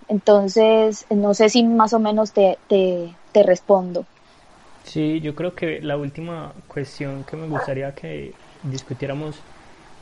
Entonces, 0.07 1.05
no 1.09 1.33
sé 1.33 1.49
si 1.49 1.61
más 1.63 1.91
o 1.91 1.99
menos 1.99 2.31
te, 2.31 2.57
te, 2.69 3.13
te 3.33 3.43
respondo. 3.43 4.05
Sí, 4.85 5.19
yo 5.21 5.35
creo 5.35 5.55
que 5.55 5.81
la 5.81 5.97
última 5.97 6.55
cuestión 6.67 7.25
que 7.25 7.35
me 7.35 7.47
gustaría 7.47 7.95
que 7.95 8.39
discutiéramos 8.61 9.45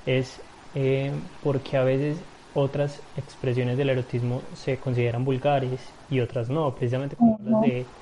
es 0.05 0.43
eh, 0.73 1.29
porque 1.41 1.77
a 1.77 1.83
veces 1.83 2.25
otras 2.53 3.03
expresiones 3.15 3.77
del 3.77 3.89
erotismo 3.89 4.49
se 4.53 4.79
consideran 4.79 5.25
vulgares 5.25 5.95
y 6.09 6.19
otras 6.21 6.49
no, 6.49 6.75
precisamente 6.75 7.17
como 7.17 7.39
las 7.43 7.59
de, 7.59 7.93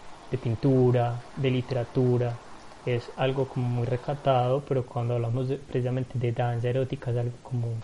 pintura, 0.42 1.26
de 1.36 1.52
literatura, 1.52 2.42
es 2.86 3.14
algo 3.18 3.48
como 3.50 3.68
muy 3.70 3.86
recatado, 3.88 4.66
pero 4.66 4.86
cuando 4.88 5.16
hablamos 5.16 5.50
precisamente 5.68 6.18
de 6.20 6.32
danza 6.34 6.70
erótica 6.70 7.12
es 7.12 7.18
algo 7.18 7.38
como 7.44 7.84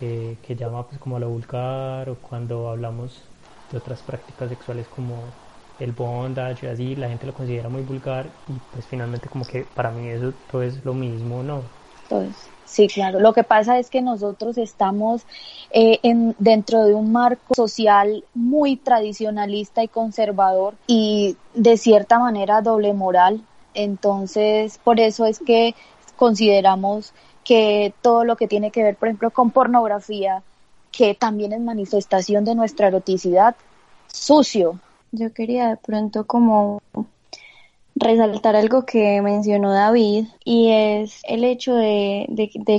eh, 0.00 0.38
que 0.42 0.56
llama 0.56 0.86
pues 0.88 0.98
como 1.00 1.16
a 1.16 1.20
lo 1.20 1.30
vulgar 1.30 2.08
o 2.10 2.20
cuando 2.20 2.68
hablamos 2.70 3.30
de 3.70 3.76
otras 3.78 4.02
prácticas 4.02 4.50
sexuales 4.50 4.88
como 4.88 5.34
el 5.80 5.92
bondage 5.92 6.68
así, 6.68 6.96
la 6.96 7.08
gente 7.08 7.26
lo 7.26 7.34
considera 7.34 7.68
muy 7.68 7.82
vulgar 7.82 8.26
y 8.48 8.52
pues 8.72 8.86
finalmente 8.86 9.28
como 9.28 9.44
que 9.44 9.64
para 9.74 9.90
mí 9.90 10.08
eso 10.08 10.32
todo 10.50 10.62
es 10.62 10.84
lo 10.84 10.94
mismo, 10.94 11.42
¿no? 11.42 11.62
Todo 12.08 12.26
Sí, 12.66 12.88
claro. 12.88 13.20
Lo 13.20 13.32
que 13.32 13.44
pasa 13.44 13.78
es 13.78 13.90
que 13.90 14.02
nosotros 14.02 14.58
estamos 14.58 15.22
eh, 15.70 16.00
en, 16.02 16.34
dentro 16.38 16.84
de 16.84 16.94
un 16.94 17.12
marco 17.12 17.54
social 17.54 18.24
muy 18.34 18.76
tradicionalista 18.76 19.84
y 19.84 19.88
conservador 19.88 20.74
y 20.86 21.36
de 21.54 21.76
cierta 21.76 22.18
manera 22.18 22.62
doble 22.62 22.92
moral. 22.92 23.42
Entonces, 23.74 24.78
por 24.82 24.98
eso 24.98 25.26
es 25.26 25.38
que 25.38 25.74
consideramos 26.16 27.12
que 27.44 27.92
todo 28.02 28.24
lo 28.24 28.36
que 28.36 28.48
tiene 28.48 28.70
que 28.70 28.82
ver, 28.82 28.96
por 28.96 29.08
ejemplo, 29.08 29.30
con 29.30 29.50
pornografía, 29.50 30.42
que 30.90 31.14
también 31.14 31.52
es 31.52 31.60
manifestación 31.60 32.44
de 32.44 32.54
nuestra 32.54 32.88
eroticidad, 32.88 33.54
sucio. 34.08 34.80
Yo 35.16 35.32
quería 35.32 35.68
de 35.68 35.76
pronto 35.76 36.26
como 36.26 36.82
resaltar 37.94 38.56
algo 38.56 38.84
que 38.84 39.22
mencionó 39.22 39.72
David 39.72 40.26
y 40.44 40.70
es 40.70 41.22
el 41.28 41.44
hecho 41.44 41.76
de, 41.76 42.26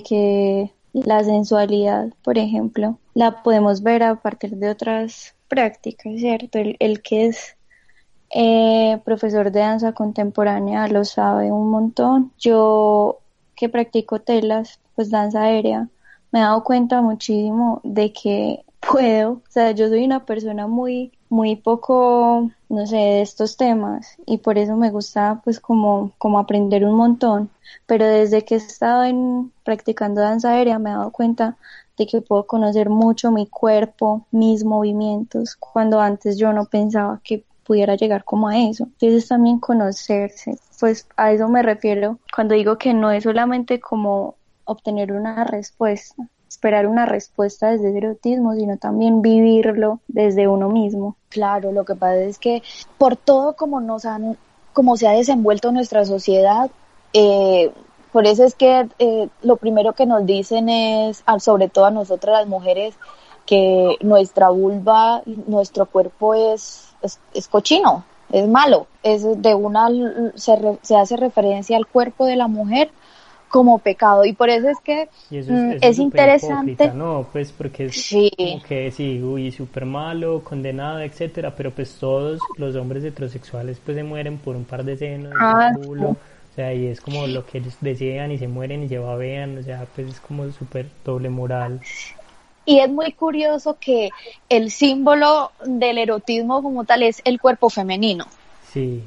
que 0.06 0.70
la 0.92 1.24
sensualidad, 1.24 2.10
por 2.25 2.38
ejemplo, 2.38 2.98
la 3.13 3.42
podemos 3.42 3.84
ver 3.84 4.04
a 4.04 4.15
partir 4.15 4.58
de 4.58 4.70
otras 4.70 5.34
prácticas, 5.48 6.12
¿cierto? 6.18 6.60
El, 6.60 7.01
que 7.01 7.27
es 7.27 7.56
eh, 8.32 9.00
profesor 9.06 9.50
de 9.50 9.62
danza 9.62 9.94
contemporánea, 9.94 10.89
lo 10.89 11.06
sabe 11.06 11.54
un 11.54 11.70
montón. 11.70 12.34
Yo 12.38 13.20
que 13.56 13.70
practico 13.70 14.20
telas, 14.20 14.82
pues 14.94 15.10
danza 15.10 15.44
aérea, 15.44 15.88
me 16.34 16.39
he 16.39 16.42
dado 16.42 16.65
cuenta 16.65 17.01
muchísimo 17.01 17.80
de 17.86 18.12
que 18.12 18.64
puedo, 18.92 19.32
o 19.32 19.42
sea, 19.50 19.72
yo 19.72 19.88
soy 19.88 20.06
una 20.06 20.25
persona 20.25 20.68
muy, 20.68 21.12
muy 21.30 21.56
poco, 21.56 22.51
no 22.70 22.88
sé, 22.88 22.96
de 22.96 23.22
estos 23.22 23.58
temas 23.58 24.18
y 24.25 24.38
por 24.38 24.58
eso 24.58 24.75
me 24.75 24.92
gusta 24.92 25.42
pues 25.44 25.60
como, 25.60 26.12
como 26.18 26.39
aprender 26.39 26.86
un 26.86 26.96
montón, 26.96 27.50
pero 27.86 28.06
desde 28.06 28.44
que 28.44 28.56
he 28.56 28.58
estado 28.58 29.04
en, 29.04 29.51
practicando 29.63 30.22
danza 30.22 30.51
aérea 30.51 30.80
me 30.80 30.92
he 30.92 30.94
dado 30.94 31.12
cuenta 31.12 31.58
de 31.98 32.08
que 32.08 32.22
puedo 32.22 32.46
conocer 32.46 32.89
mucho 32.89 33.32
mi 33.32 33.48
cuerpo, 33.48 34.25
mis 34.32 34.63
movimientos, 34.63 35.56
cuando 35.56 36.01
antes 36.01 36.38
yo 36.38 36.51
no 36.54 36.65
pensaba 36.65 37.22
que 37.24 37.44
pudiera 37.65 37.96
llegar 37.96 38.24
como 38.24 38.48
a 38.48 38.58
eso. 38.58 38.84
Entonces 38.84 39.27
también 39.27 39.60
conocerse, 39.60 40.60
pues 40.80 41.08
a 41.18 41.32
eso 41.32 41.48
me 41.48 41.63
refiero 41.63 42.20
cuando 42.34 42.54
digo 42.54 42.77
que 42.77 42.94
no 42.94 43.12
es 43.12 43.24
solamente 43.24 43.80
como 43.80 44.36
obtener 44.65 45.12
una 45.13 45.44
respuesta, 45.44 46.27
esperar 46.56 46.88
una 46.88 47.06
respuesta 47.06 47.72
desde 47.72 47.90
el 47.90 47.98
erotismo, 47.98 48.54
sino 48.56 48.78
también 48.78 49.22
vivirlo 49.22 50.00
desde 50.08 50.48
uno 50.48 50.70
mismo. 50.70 51.16
Claro, 51.30 51.72
lo 51.72 51.84
que 51.84 51.96
pasa 51.96 52.22
es 52.22 52.40
que 52.40 52.64
por 52.98 53.18
todo 53.18 53.56
como 53.56 53.82
nos 53.82 54.06
han, 54.06 54.38
como 54.74 54.96
se 54.96 55.08
ha 55.08 55.12
desenvuelto 55.12 55.72
nuestra 55.72 56.06
sociedad, 56.06 56.72
eh, 57.14 57.72
por 58.14 58.26
eso 58.26 58.46
es 58.46 58.56
que 58.56 58.88
eh, 59.00 59.28
lo 59.42 59.58
primero 59.58 59.94
que 59.94 60.06
nos 60.06 60.26
dicen 60.26 60.70
es, 60.70 61.24
sobre 61.40 61.68
todo 61.68 61.86
a 61.86 61.92
nosotras 61.92 62.40
las 62.40 62.48
mujeres, 62.48 62.96
que 63.46 63.98
nuestra 64.02 64.50
vulva, 64.50 65.22
nuestro 65.26 65.86
cuerpo 65.86 66.34
es, 66.34 66.96
es, 67.34 67.48
cochino, 67.50 68.06
es 68.32 68.48
malo, 68.48 68.88
es 69.04 69.22
de 69.42 69.54
una 69.54 69.90
se, 70.36 70.58
se, 70.82 70.96
hace 70.96 71.18
referencia 71.18 71.78
al 71.78 71.86
cuerpo 71.86 72.26
de 72.26 72.38
la 72.38 72.48
mujer 72.48 72.90
como 73.56 73.80
pecado 73.80 74.26
y 74.26 74.34
por 74.34 74.50
eso 74.50 74.68
es 74.68 74.78
que 74.84 75.08
es, 75.32 75.48
mm, 75.48 76.02
interesante 76.02 76.92
no 76.94 77.26
pues 77.32 77.54
porque 77.54 77.86
es 77.86 78.02
sí. 78.02 78.30
como 78.36 78.62
que 78.64 78.92
sí 78.92 79.24
uy 79.24 79.50
súper 79.50 79.86
malo 79.86 80.44
condenado 80.44 81.00
etcétera 81.00 81.56
pero 81.56 81.72
pues 81.72 81.96
todos 81.98 82.42
los 82.58 82.76
hombres 82.76 83.06
heterosexuales 83.06 83.80
pues 83.80 83.96
se 83.96 84.04
mueren 84.04 84.40
por 84.40 84.58
un 84.58 84.66
par 84.66 84.84
de 84.84 84.98
senos 84.98 85.34
ah, 85.40 85.72
culo 85.74 86.10
o 86.10 86.56
sea, 86.56 86.74
y 86.74 86.88
es 86.88 87.00
como 87.00 87.28
lo 87.28 87.46
que 87.46 87.60
ellos 87.60 87.76
desean 87.80 88.34
y 88.34 88.38
se 88.38 88.48
mueren 88.48 88.84
y 88.84 88.88
lleva 88.88 89.18
vean, 89.18 89.58
o 89.58 89.64
sea, 89.64 89.86
pues 89.94 90.08
es 90.08 90.20
como 90.22 90.50
súper 90.54 90.90
doble 91.04 91.30
moral. 91.30 91.82
Y 92.64 92.80
es 92.80 92.90
muy 92.90 93.12
curioso 93.12 93.76
que 93.78 94.10
el 94.48 94.72
símbolo 94.72 95.52
del 95.66 95.98
erotismo 95.98 96.64
como 96.64 96.86
tal 96.86 97.04
es 97.04 97.22
el 97.26 97.42
cuerpo 97.42 97.70
femenino. 97.70 98.26
Sí. 98.72 99.04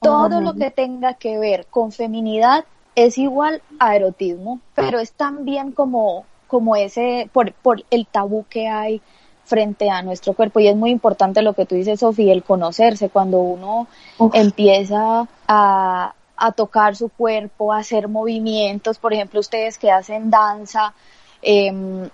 Todo 0.00 0.40
lo 0.40 0.54
que 0.54 0.72
tenga 0.72 1.14
que 1.14 1.38
ver 1.38 1.66
con 1.70 1.92
feminidad 1.92 2.64
es 2.94 3.18
igual 3.18 3.62
a 3.78 3.96
erotismo, 3.96 4.60
pero 4.74 4.98
es 4.98 5.12
también 5.12 5.72
como, 5.72 6.24
como 6.46 6.76
ese, 6.76 7.28
por, 7.32 7.52
por 7.52 7.84
el 7.90 8.06
tabú 8.06 8.44
que 8.48 8.68
hay 8.68 9.00
frente 9.44 9.90
a 9.90 10.02
nuestro 10.02 10.34
cuerpo. 10.34 10.60
Y 10.60 10.68
es 10.68 10.76
muy 10.76 10.90
importante 10.90 11.42
lo 11.42 11.54
que 11.54 11.66
tú 11.66 11.74
dices, 11.74 12.00
Sofía, 12.00 12.32
el 12.32 12.42
conocerse. 12.42 13.08
Cuando 13.08 13.38
uno 13.40 13.86
empieza 14.32 15.26
a, 15.48 16.14
a 16.36 16.52
tocar 16.52 16.96
su 16.96 17.08
cuerpo, 17.08 17.72
a 17.72 17.78
hacer 17.78 18.08
movimientos, 18.08 18.98
por 18.98 19.12
ejemplo, 19.12 19.40
ustedes 19.40 19.78
que 19.78 19.90
hacen 19.90 20.30
danza, 20.30 20.94
em, 21.40 22.08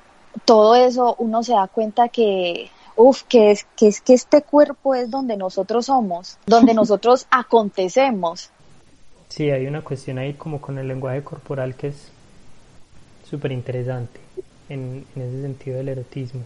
todo 0.45 0.75
eso 0.75 1.17
uno 1.19 1.43
se 1.43 1.55
da 1.55 1.67
cuenta 1.67 2.09
que, 2.09 2.71
uff, 2.97 3.23
que 3.23 3.51
es, 3.51 3.67
que 3.77 3.89
es 3.89 4.01
que 4.01 4.15
este 4.15 4.43
cuerpo 4.43 4.95
es 4.95 5.11
donde 5.11 5.37
nosotros 5.37 5.87
somos, 5.87 6.39
donde 6.47 6.75
nosotros 6.75 7.27
acontecemos. 7.31 8.51
Sí, 9.39 9.53
hay 9.53 9.69
una 9.69 9.83
cuestión 9.83 10.19
ahí 10.19 10.35
como 10.35 10.61
con 10.61 10.79
el 10.79 10.89
lenguaje 10.89 11.23
corporal 11.23 11.77
que 11.77 11.87
es 11.87 12.11
súper 13.31 13.53
interesante 13.53 14.19
en, 14.69 15.07
ese 15.15 15.43
sentido 15.43 15.77
del 15.77 15.91
erotismo. 15.91 16.41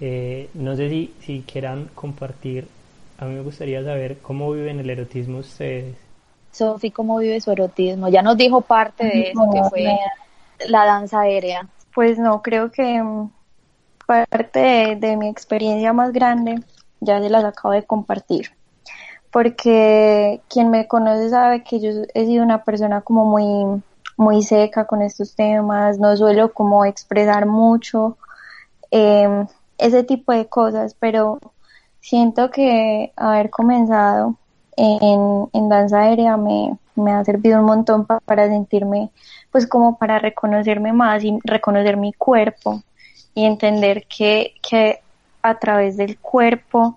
Eh, 0.00 0.48
no 0.54 0.76
sé 0.76 0.90
si, 0.90 1.12
si 1.22 1.42
quieran 1.42 1.90
compartir, 1.96 2.68
a 3.18 3.24
mí 3.24 3.34
me 3.34 3.40
gustaría 3.40 3.82
saber 3.82 4.18
cómo 4.18 4.52
viven 4.52 4.78
el 4.78 4.88
erotismo 4.90 5.38
ustedes 5.38 5.96
Sofi, 6.52 6.92
¿cómo 6.92 7.18
vive 7.18 7.40
su 7.40 7.50
erotismo? 7.50 8.08
Ya 8.08 8.22
nos 8.22 8.36
dijo 8.36 8.60
parte 8.60 9.02
de 9.02 9.30
eso, 9.30 9.50
que 9.52 9.64
fue 9.68 9.98
la 10.68 10.84
danza 10.84 11.22
aérea. 11.22 11.66
Pues 11.92 12.16
no, 12.16 12.42
creo 12.42 12.70
que 12.70 13.02
mm, 13.02 13.28
parte 14.06 14.94
de, 14.94 15.16
mi 15.16 15.28
experiencia 15.28 15.92
más 15.92 16.12
grande 16.12 16.60
ya 17.00 17.20
se 17.20 17.28
las 17.28 17.44
acabo 17.44 17.74
de 17.74 17.82
compartir. 17.82 18.52
Porque 19.30 20.40
quien 20.48 20.70
me 20.70 20.88
conoce 20.88 21.30
sabe 21.30 21.62
que 21.62 21.80
yo 21.80 21.90
he 22.14 22.24
sido 22.24 22.42
una 22.42 22.64
persona 22.64 23.02
como 23.02 23.24
muy, 23.24 23.82
muy 24.16 24.42
seca 24.42 24.86
con 24.86 25.02
estos 25.02 25.34
temas, 25.34 25.98
no 25.98 26.16
suelo 26.16 26.52
como 26.52 26.84
expresar 26.84 27.46
mucho 27.46 28.16
em, 28.90 29.46
ese 29.78 30.02
tipo 30.02 30.32
de 30.32 30.46
cosas, 30.46 30.94
pero 30.98 31.38
siento 32.00 32.50
que 32.50 33.12
haber 33.16 33.50
comenzado 33.50 34.36
en, 34.76 35.68
danza 35.68 36.00
aérea 36.00 36.36
me, 36.36 36.76
ha 37.12 37.24
servido 37.24 37.60
un 37.60 37.66
montón 37.66 38.06
para 38.06 38.48
sentirme, 38.48 39.10
pues 39.50 39.66
como 39.66 39.98
para 39.98 40.18
reconocerme 40.18 40.92
más 40.92 41.24
y 41.24 41.38
reconocer 41.44 41.96
mi 41.96 42.12
cuerpo 42.12 42.82
y 43.34 43.44
entender 43.44 44.06
que, 44.08 44.54
que 44.62 45.00
a 45.42 45.58
través 45.58 45.96
del 45.96 46.18
cuerpo 46.18 46.96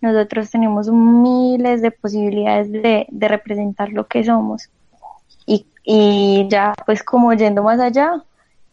nosotros 0.00 0.50
tenemos 0.50 0.88
miles 0.88 1.82
de 1.82 1.90
posibilidades 1.90 2.70
de, 2.72 3.06
de 3.08 3.28
representar 3.28 3.90
lo 3.90 4.06
que 4.06 4.24
somos. 4.24 4.70
Y, 5.46 5.66
y, 5.84 6.46
ya 6.48 6.74
pues 6.86 7.02
como 7.02 7.32
yendo 7.34 7.62
más 7.62 7.80
allá, 7.80 8.22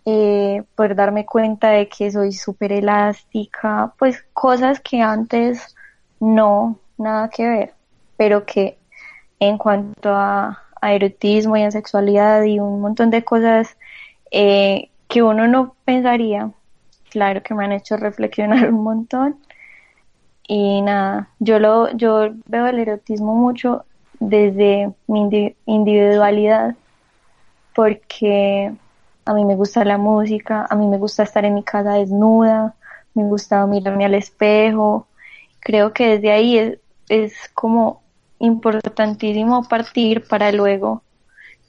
eh, 0.05 0.63
poder 0.75 0.95
darme 0.95 1.25
cuenta 1.25 1.69
de 1.69 1.89
que 1.89 2.11
soy 2.11 2.31
súper 2.31 2.71
elástica, 2.71 3.93
pues 3.99 4.23
cosas 4.33 4.79
que 4.79 5.01
antes 5.01 5.75
no, 6.19 6.79
nada 6.97 7.29
que 7.29 7.47
ver 7.47 7.77
pero 8.17 8.45
que 8.45 8.77
en 9.39 9.57
cuanto 9.57 10.13
a, 10.13 10.63
erotismo 10.81 11.57
y 11.57 11.63
a 11.63 11.71
sexualidad 11.71 12.43
y 12.43 12.59
un 12.59 12.79
montón 12.79 13.09
de 13.09 13.23
cosas 13.23 13.77
eh, 14.31 14.89
que 15.07 15.21
uno 15.21 15.47
no 15.47 15.75
pensaría, 15.85 16.51
claro 17.09 17.43
que 17.43 17.53
me 17.53 17.65
han 17.65 17.71
hecho 17.71 17.97
reflexionar 17.97 18.69
un 18.73 18.83
montón. 18.83 19.37
Y 20.47 20.81
nada, 20.81 21.29
yo 21.39 21.59
lo, 21.59 21.91
yo 21.91 22.29
veo 22.45 22.67
el 22.67 22.79
erotismo 22.79 23.35
mucho 23.35 23.83
desde 24.19 24.93
mi 25.07 25.53
individualidad, 25.65 26.75
porque 27.75 28.73
a 29.25 29.33
mí 29.33 29.45
me 29.45 29.55
gusta 29.55 29.83
la 29.83 29.97
música, 29.97 30.65
a 30.69 30.75
mí 30.75 30.87
me 30.87 30.97
gusta 30.97 31.23
estar 31.23 31.43
en 31.45 31.53
mi 31.53 31.63
casa 31.63 31.93
desnuda, 31.93 32.75
me 33.13 33.23
gusta 33.23 33.65
mirarme 33.67 34.05
al 34.05 34.15
espejo. 34.15 35.07
Creo 35.59 35.93
que 35.93 36.07
desde 36.15 36.31
ahí 36.31 36.57
es, 36.57 36.79
es 37.09 37.33
como 37.53 38.01
importantísimo 38.39 39.67
partir 39.67 40.23
para 40.27 40.51
luego 40.51 41.03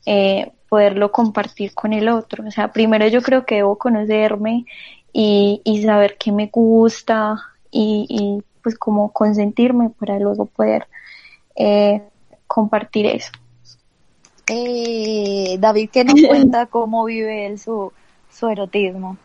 eh, 0.06 0.52
poderlo 0.68 1.10
compartir 1.12 1.74
con 1.74 1.92
el 1.92 2.08
otro. 2.08 2.46
O 2.46 2.50
sea, 2.50 2.72
primero 2.72 3.06
yo 3.08 3.22
creo 3.22 3.44
que 3.44 3.56
debo 3.56 3.78
conocerme 3.78 4.66
y, 5.12 5.82
saber 5.84 6.16
qué 6.18 6.30
me 6.32 6.48
gusta 6.52 7.36
y, 7.70 8.42
pues 8.62 8.78
como 8.78 9.12
consentirme 9.12 9.90
para 9.90 10.18
luego 10.18 10.46
poder 10.46 10.86
eh, 11.56 12.02
compartir 12.46 13.06
eso. 13.06 13.30
Eh, 14.48 15.56
David, 15.58 15.90
¿qué 15.92 16.04
nos 16.04 16.20
cuenta 16.28 16.66
cómo 16.66 17.04
vive 17.04 17.46
él 17.46 17.58
su, 17.58 17.92
su 18.30 18.48
erotismo? 18.48 19.16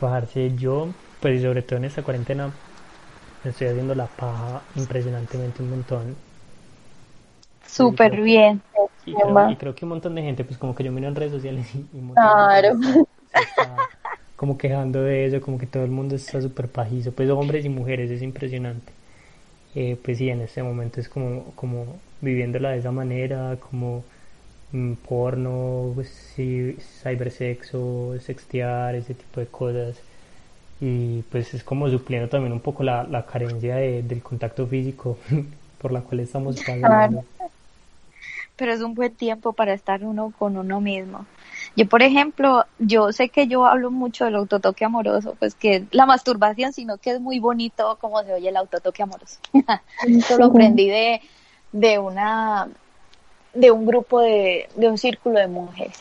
Parce, 0.00 0.54
yo, 0.56 0.88
pues 1.20 1.42
sobre 1.42 1.62
todo 1.62 1.78
en 1.78 1.84
esta 1.86 2.02
cuarentena, 2.02 2.50
me 3.44 3.50
estoy 3.50 3.68
haciendo 3.68 3.94
la 3.94 4.06
paja 4.06 4.62
impresionantemente 4.76 5.62
un 5.62 5.70
montón 5.70 6.28
Súper 7.68 8.20
bien. 8.20 8.62
Y 9.04 9.14
creo, 9.56 9.74
que 9.74 9.84
un 9.84 9.90
montón 9.90 10.14
de 10.14 10.22
gente, 10.22 10.44
pues 10.44 10.58
como 10.58 10.74
que 10.74 10.84
yo 10.84 10.90
miro 10.90 11.08
en 11.08 11.14
redes 11.14 11.32
sociales 11.32 11.66
y, 11.74 11.86
un 11.92 12.14
claro. 12.14 12.74
Como 14.38 14.58
quejando 14.58 15.02
de 15.02 15.26
eso, 15.26 15.42
como 15.42 15.58
que 15.58 15.66
todo 15.68 15.84
el 15.84 15.92
mundo 15.92 16.16
está 16.16 16.42
súper 16.42 16.68
pajizo, 16.70 17.12
pues 17.12 17.30
hombres 17.30 17.66
y 17.66 17.70
mujeres, 17.70 18.10
es 18.12 18.22
impresionante. 18.22 18.92
Eh, 19.74 19.98
pues 20.04 20.18
sí, 20.18 20.30
en 20.30 20.40
este 20.42 20.62
momento 20.62 21.00
es 21.00 21.08
como, 21.08 21.52
como 21.56 21.86
viviéndola 22.22 22.70
de 22.70 22.78
esa 22.78 22.92
manera, 22.92 23.58
como 23.60 24.04
mm, 24.72 24.94
porno, 25.08 25.92
pues 25.94 26.08
sí, 26.36 26.76
cybersexo, 27.02 28.16
sextear, 28.20 28.94
ese 28.96 29.14
tipo 29.14 29.40
de 29.40 29.46
cosas. 29.48 29.96
Y 30.80 31.22
pues 31.30 31.54
es 31.54 31.64
como 31.64 31.88
supliendo 31.90 32.28
también 32.28 32.52
un 32.52 32.60
poco 32.60 32.84
la, 32.84 33.04
la 33.04 33.26
carencia 33.26 33.76
de, 33.76 34.02
del 34.02 34.22
contacto 34.22 34.66
físico 34.66 35.18
por 35.82 35.92
la 35.92 36.02
cual 36.02 36.20
estamos 36.20 36.58
pasando 36.58 37.24
pero 38.58 38.72
es 38.72 38.80
un 38.80 38.94
buen 38.94 39.14
tiempo 39.14 39.52
para 39.52 39.72
estar 39.72 40.04
uno 40.04 40.32
con 40.36 40.56
uno 40.56 40.80
mismo. 40.80 41.26
Yo, 41.76 41.86
por 41.86 42.02
ejemplo, 42.02 42.64
yo 42.78 43.12
sé 43.12 43.28
que 43.28 43.46
yo 43.46 43.66
hablo 43.66 43.90
mucho 43.90 44.24
del 44.24 44.36
autotoque 44.36 44.84
amoroso, 44.84 45.36
pues 45.38 45.54
que 45.54 45.86
la 45.90 46.06
masturbación, 46.06 46.72
sino 46.72 46.98
que 46.98 47.12
es 47.12 47.20
muy 47.20 47.38
bonito 47.38 47.98
cómo 48.00 48.22
se 48.22 48.32
oye 48.32 48.48
el 48.48 48.56
autotoque 48.56 49.02
amoroso. 49.02 49.38
Eso 50.06 50.38
lo 50.38 50.46
aprendí 50.46 50.88
de, 50.88 51.20
de 51.72 51.98
una 51.98 52.68
de 53.54 53.70
un 53.70 53.86
grupo 53.86 54.20
de, 54.20 54.68
de 54.76 54.88
un 54.88 54.98
círculo 54.98 55.38
de 55.38 55.48
mujeres. 55.48 55.98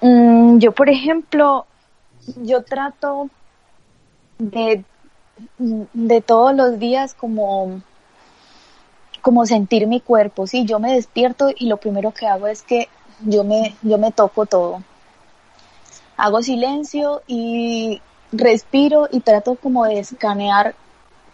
Mm, 0.00 0.58
yo, 0.58 0.72
por 0.72 0.90
ejemplo, 0.90 1.66
yo 2.42 2.62
trato 2.64 3.30
de, 4.38 4.84
de 5.58 6.20
todos 6.20 6.54
los 6.54 6.78
días 6.78 7.14
como 7.14 7.80
como 9.22 9.44
sentir 9.44 9.88
mi 9.88 10.00
cuerpo, 10.00 10.46
sí, 10.46 10.64
yo 10.66 10.78
me 10.78 10.92
despierto 10.92 11.50
y 11.52 11.66
lo 11.66 11.78
primero 11.78 12.12
que 12.12 12.28
hago 12.28 12.46
es 12.46 12.62
que 12.62 12.88
yo 13.20 13.44
me, 13.44 13.76
yo 13.82 13.98
me 13.98 14.12
toco 14.12 14.46
todo. 14.46 14.82
Hago 16.16 16.42
silencio 16.42 17.22
y 17.26 18.00
respiro 18.32 19.08
y 19.10 19.20
trato 19.20 19.54
como 19.56 19.84
de 19.84 20.00
escanear 20.00 20.74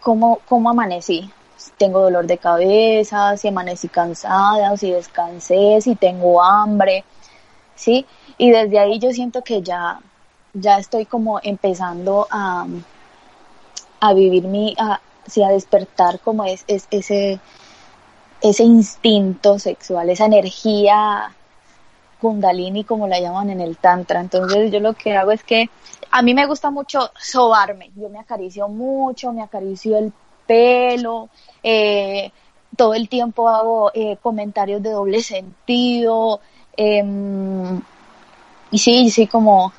cómo, 0.01 0.39
cómo 0.47 0.69
amanecí. 0.69 1.31
Si 1.57 1.71
tengo 1.77 2.01
dolor 2.01 2.27
de 2.27 2.37
cabeza, 2.37 3.37
si 3.37 3.47
amanecí 3.47 3.87
cansada, 3.87 4.75
si 4.75 4.91
descansé, 4.91 5.79
si 5.81 5.95
tengo 5.95 6.43
hambre, 6.43 7.05
¿sí? 7.75 8.05
Y 8.37 8.51
desde 8.51 8.79
ahí 8.79 8.99
yo 8.99 9.11
siento 9.11 9.43
que 9.43 9.61
ya, 9.61 9.99
ya 10.53 10.77
estoy 10.77 11.05
como 11.05 11.39
empezando 11.41 12.27
a, 12.29 12.65
a 13.99 14.13
vivir 14.13 14.43
mi, 14.43 14.75
a, 14.77 14.95
a 14.99 15.49
despertar 15.49 16.19
como 16.19 16.43
es, 16.43 16.65
es 16.67 16.87
ese, 16.91 17.39
ese 18.41 18.63
instinto 18.63 19.59
sexual, 19.59 20.09
esa 20.09 20.25
energía 20.25 21.33
kundalini 22.23 22.85
como 22.85 23.05
la 23.05 23.19
llaman 23.19 23.49
en 23.49 23.59
el 23.59 23.75
tantra. 23.77 24.21
Entonces 24.21 24.71
yo 24.71 24.79
lo 24.79 24.93
que 24.93 25.17
hago 25.17 25.33
es 25.33 25.43
que 25.43 25.69
a 26.09 26.21
mí 26.21 26.33
me 26.33 26.45
gusta 26.45 26.71
mucho 26.71 27.11
sobarme, 27.19 27.91
yo 27.95 28.07
me 28.07 28.19
acaricio 28.19 28.69
mucho, 28.69 29.33
me 29.33 29.43
acaricio 29.43 29.97
el 29.97 30.13
pelo, 30.47 31.29
eh, 31.61 32.31
todo 32.77 32.93
el 32.93 33.09
tiempo 33.09 33.49
hago 33.49 33.91
eh, 33.93 34.17
comentarios 34.21 34.81
de 34.81 34.91
doble 34.91 35.21
sentido, 35.21 36.39
em, 36.77 37.81
y 38.71 38.77
sí, 38.77 39.09
sí, 39.09 39.27
como 39.27 39.73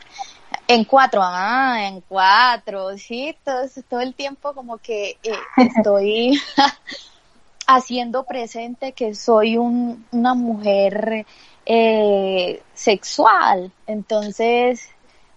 en 0.68 0.84
cuatro, 0.84 1.20
ah, 1.24 1.78
en 1.88 2.02
cuatro, 2.02 2.98
sí, 2.98 3.34
todo, 3.42 3.62
todo 3.88 4.00
el 4.00 4.14
tiempo 4.14 4.52
como 4.52 4.78
que 4.78 5.16
eh, 5.22 5.32
estoy 5.56 6.38
haciendo 7.66 8.24
presente 8.24 8.92
que 8.92 9.14
soy 9.14 9.56
un, 9.56 10.04
una 10.12 10.34
mujer 10.34 11.26
eh, 11.66 12.62
sexual. 12.74 13.72
Entonces, 13.86 14.88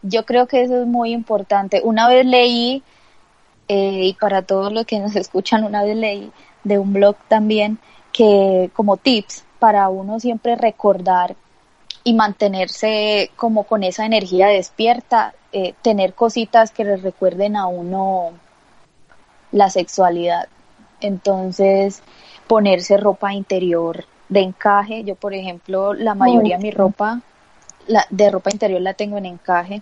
yo 0.02 0.26
creo 0.26 0.48
que 0.48 0.63
eso 0.63 0.82
es 0.82 0.88
muy 0.88 1.12
importante. 1.13 1.82
Una 1.84 2.08
vez 2.08 2.26
leí, 2.26 2.84
eh, 3.68 4.06
y 4.06 4.13
para 4.13 4.42
todos 4.42 4.72
los 4.72 4.86
que 4.86 5.00
nos 5.00 5.16
escuchan, 5.16 5.63
una 5.63 5.84
vez 5.84 5.96
leí 5.96 6.32
de 6.63 6.80
un 6.80 6.94
blog 6.94 7.16
también, 7.28 7.80
que 8.12 8.70
como 8.74 8.98
tips 8.98 9.46
para 9.60 9.90
uno 9.90 10.20
siempre 10.20 10.56
recordar 10.56 11.36
y 12.04 12.13
mantenerse 12.13 13.32
como 13.36 13.63
con 13.63 13.84
esa 13.84 14.06
energía 14.06 14.48
despierta, 14.48 15.34
eh, 15.52 15.74
tener 15.82 16.13
cositas 16.13 16.72
que 16.72 16.84
le 16.86 16.98
recuerden 16.98 17.56
a 17.56 17.68
uno 17.68 18.32
la 19.52 19.70
sexualidad. 19.70 20.48
Entonces, 21.02 22.02
ponerse 22.48 22.98
ropa 22.98 23.34
interior 23.34 24.06
de 24.30 24.42
encaje. 24.42 25.04
Yo, 25.04 25.16
por 25.16 25.34
ejemplo, 25.34 25.94
la 25.94 26.16
mayoría 26.16 26.58
de 26.58 26.63
mi 26.63 26.72
ropa 26.72 27.22
la, 27.88 28.06
de 28.10 28.30
ropa 28.30 28.50
interior 28.52 28.82
la 28.82 28.94
tengo 28.94 29.18
en 29.18 29.26
encaje. 29.26 29.82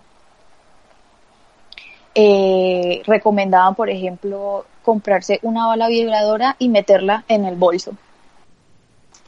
Eh, 2.14 3.02
recomendaban, 3.04 3.74
por 3.74 3.90
ejemplo, 3.90 4.64
comprarse 4.82 5.38
una 5.42 5.66
bala 5.66 5.88
vibradora 5.88 6.56
y 6.58 6.68
meterla 6.68 7.24
en 7.28 7.44
el 7.44 7.56
bolso. 7.56 7.92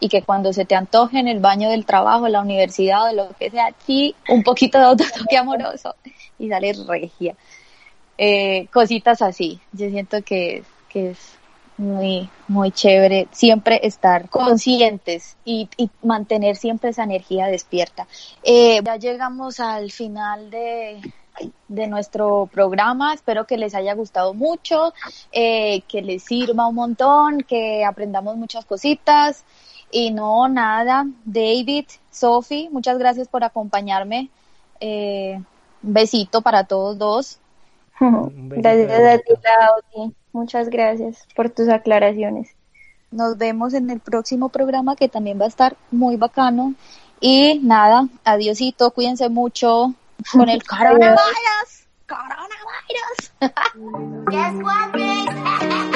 Y 0.00 0.08
que 0.08 0.22
cuando 0.22 0.52
se 0.52 0.64
te 0.64 0.76
antoje 0.76 1.18
en 1.18 1.28
el 1.28 1.40
baño 1.40 1.68
del 1.68 1.84
trabajo, 1.84 2.26
en 2.26 2.32
la 2.32 2.40
universidad 2.40 3.02
o 3.02 3.06
de 3.06 3.14
lo 3.14 3.28
que 3.36 3.50
sea, 3.50 3.74
sí, 3.84 4.14
un 4.28 4.42
poquito 4.42 4.78
de 4.78 4.84
autotoque 4.84 5.36
amoroso 5.36 5.96
y 6.38 6.48
sale 6.48 6.72
regia. 6.86 7.34
Eh, 8.16 8.68
cositas 8.72 9.20
así. 9.22 9.60
Yo 9.72 9.90
siento 9.90 10.22
que, 10.22 10.62
que 10.88 11.10
es 11.10 11.37
muy, 11.78 12.28
muy 12.48 12.72
chévere 12.72 13.28
siempre 13.30 13.80
estar 13.84 14.28
conscientes 14.28 15.36
y, 15.44 15.68
mantener 16.02 16.56
siempre 16.56 16.90
esa 16.90 17.04
energía 17.04 17.46
despierta. 17.46 18.06
Eh, 18.42 18.80
ya 18.84 18.96
llegamos 18.96 19.60
al 19.60 19.90
final 19.90 20.50
de, 20.50 21.00
de 21.68 21.86
nuestro 21.86 22.48
programa. 22.52 23.14
Espero 23.14 23.46
que 23.46 23.56
les 23.56 23.74
haya 23.74 23.94
gustado 23.94 24.34
mucho, 24.34 24.92
eh, 25.32 25.82
que 25.82 26.02
les 26.02 26.24
sirva 26.24 26.66
un 26.66 26.74
montón, 26.74 27.42
que 27.42 27.84
aprendamos 27.84 28.36
muchas 28.36 28.64
cositas. 28.64 29.44
Y 29.90 30.10
no, 30.10 30.48
nada, 30.48 31.06
David, 31.24 31.86
Sophie, 32.10 32.68
muchas 32.70 32.98
gracias 32.98 33.28
por 33.28 33.44
acompañarme. 33.44 34.28
Eh, 34.80 35.40
besito 35.80 36.42
para 36.42 36.64
todos 36.64 36.98
dos. 36.98 37.40
Gracias 38.00 38.90
a. 38.90 40.12
Muchas 40.32 40.68
gracias 40.68 41.26
por 41.34 41.50
tus 41.50 41.68
aclaraciones. 41.68 42.50
Nos 43.10 43.38
vemos 43.38 43.74
en 43.74 43.90
el 43.90 43.98
próximo 44.00 44.50
programa 44.50 44.96
que 44.96 45.08
también 45.08 45.40
va 45.40 45.46
a 45.46 45.48
estar 45.48 45.76
muy 45.90 46.16
bacano. 46.16 46.74
Y 47.20 47.60
nada, 47.62 48.08
adiosito, 48.24 48.90
cuídense 48.90 49.28
mucho 49.28 49.94
con 50.32 50.48
el 50.48 50.62
coronavirus. 50.64 51.18
Coronavirus. 52.06 53.32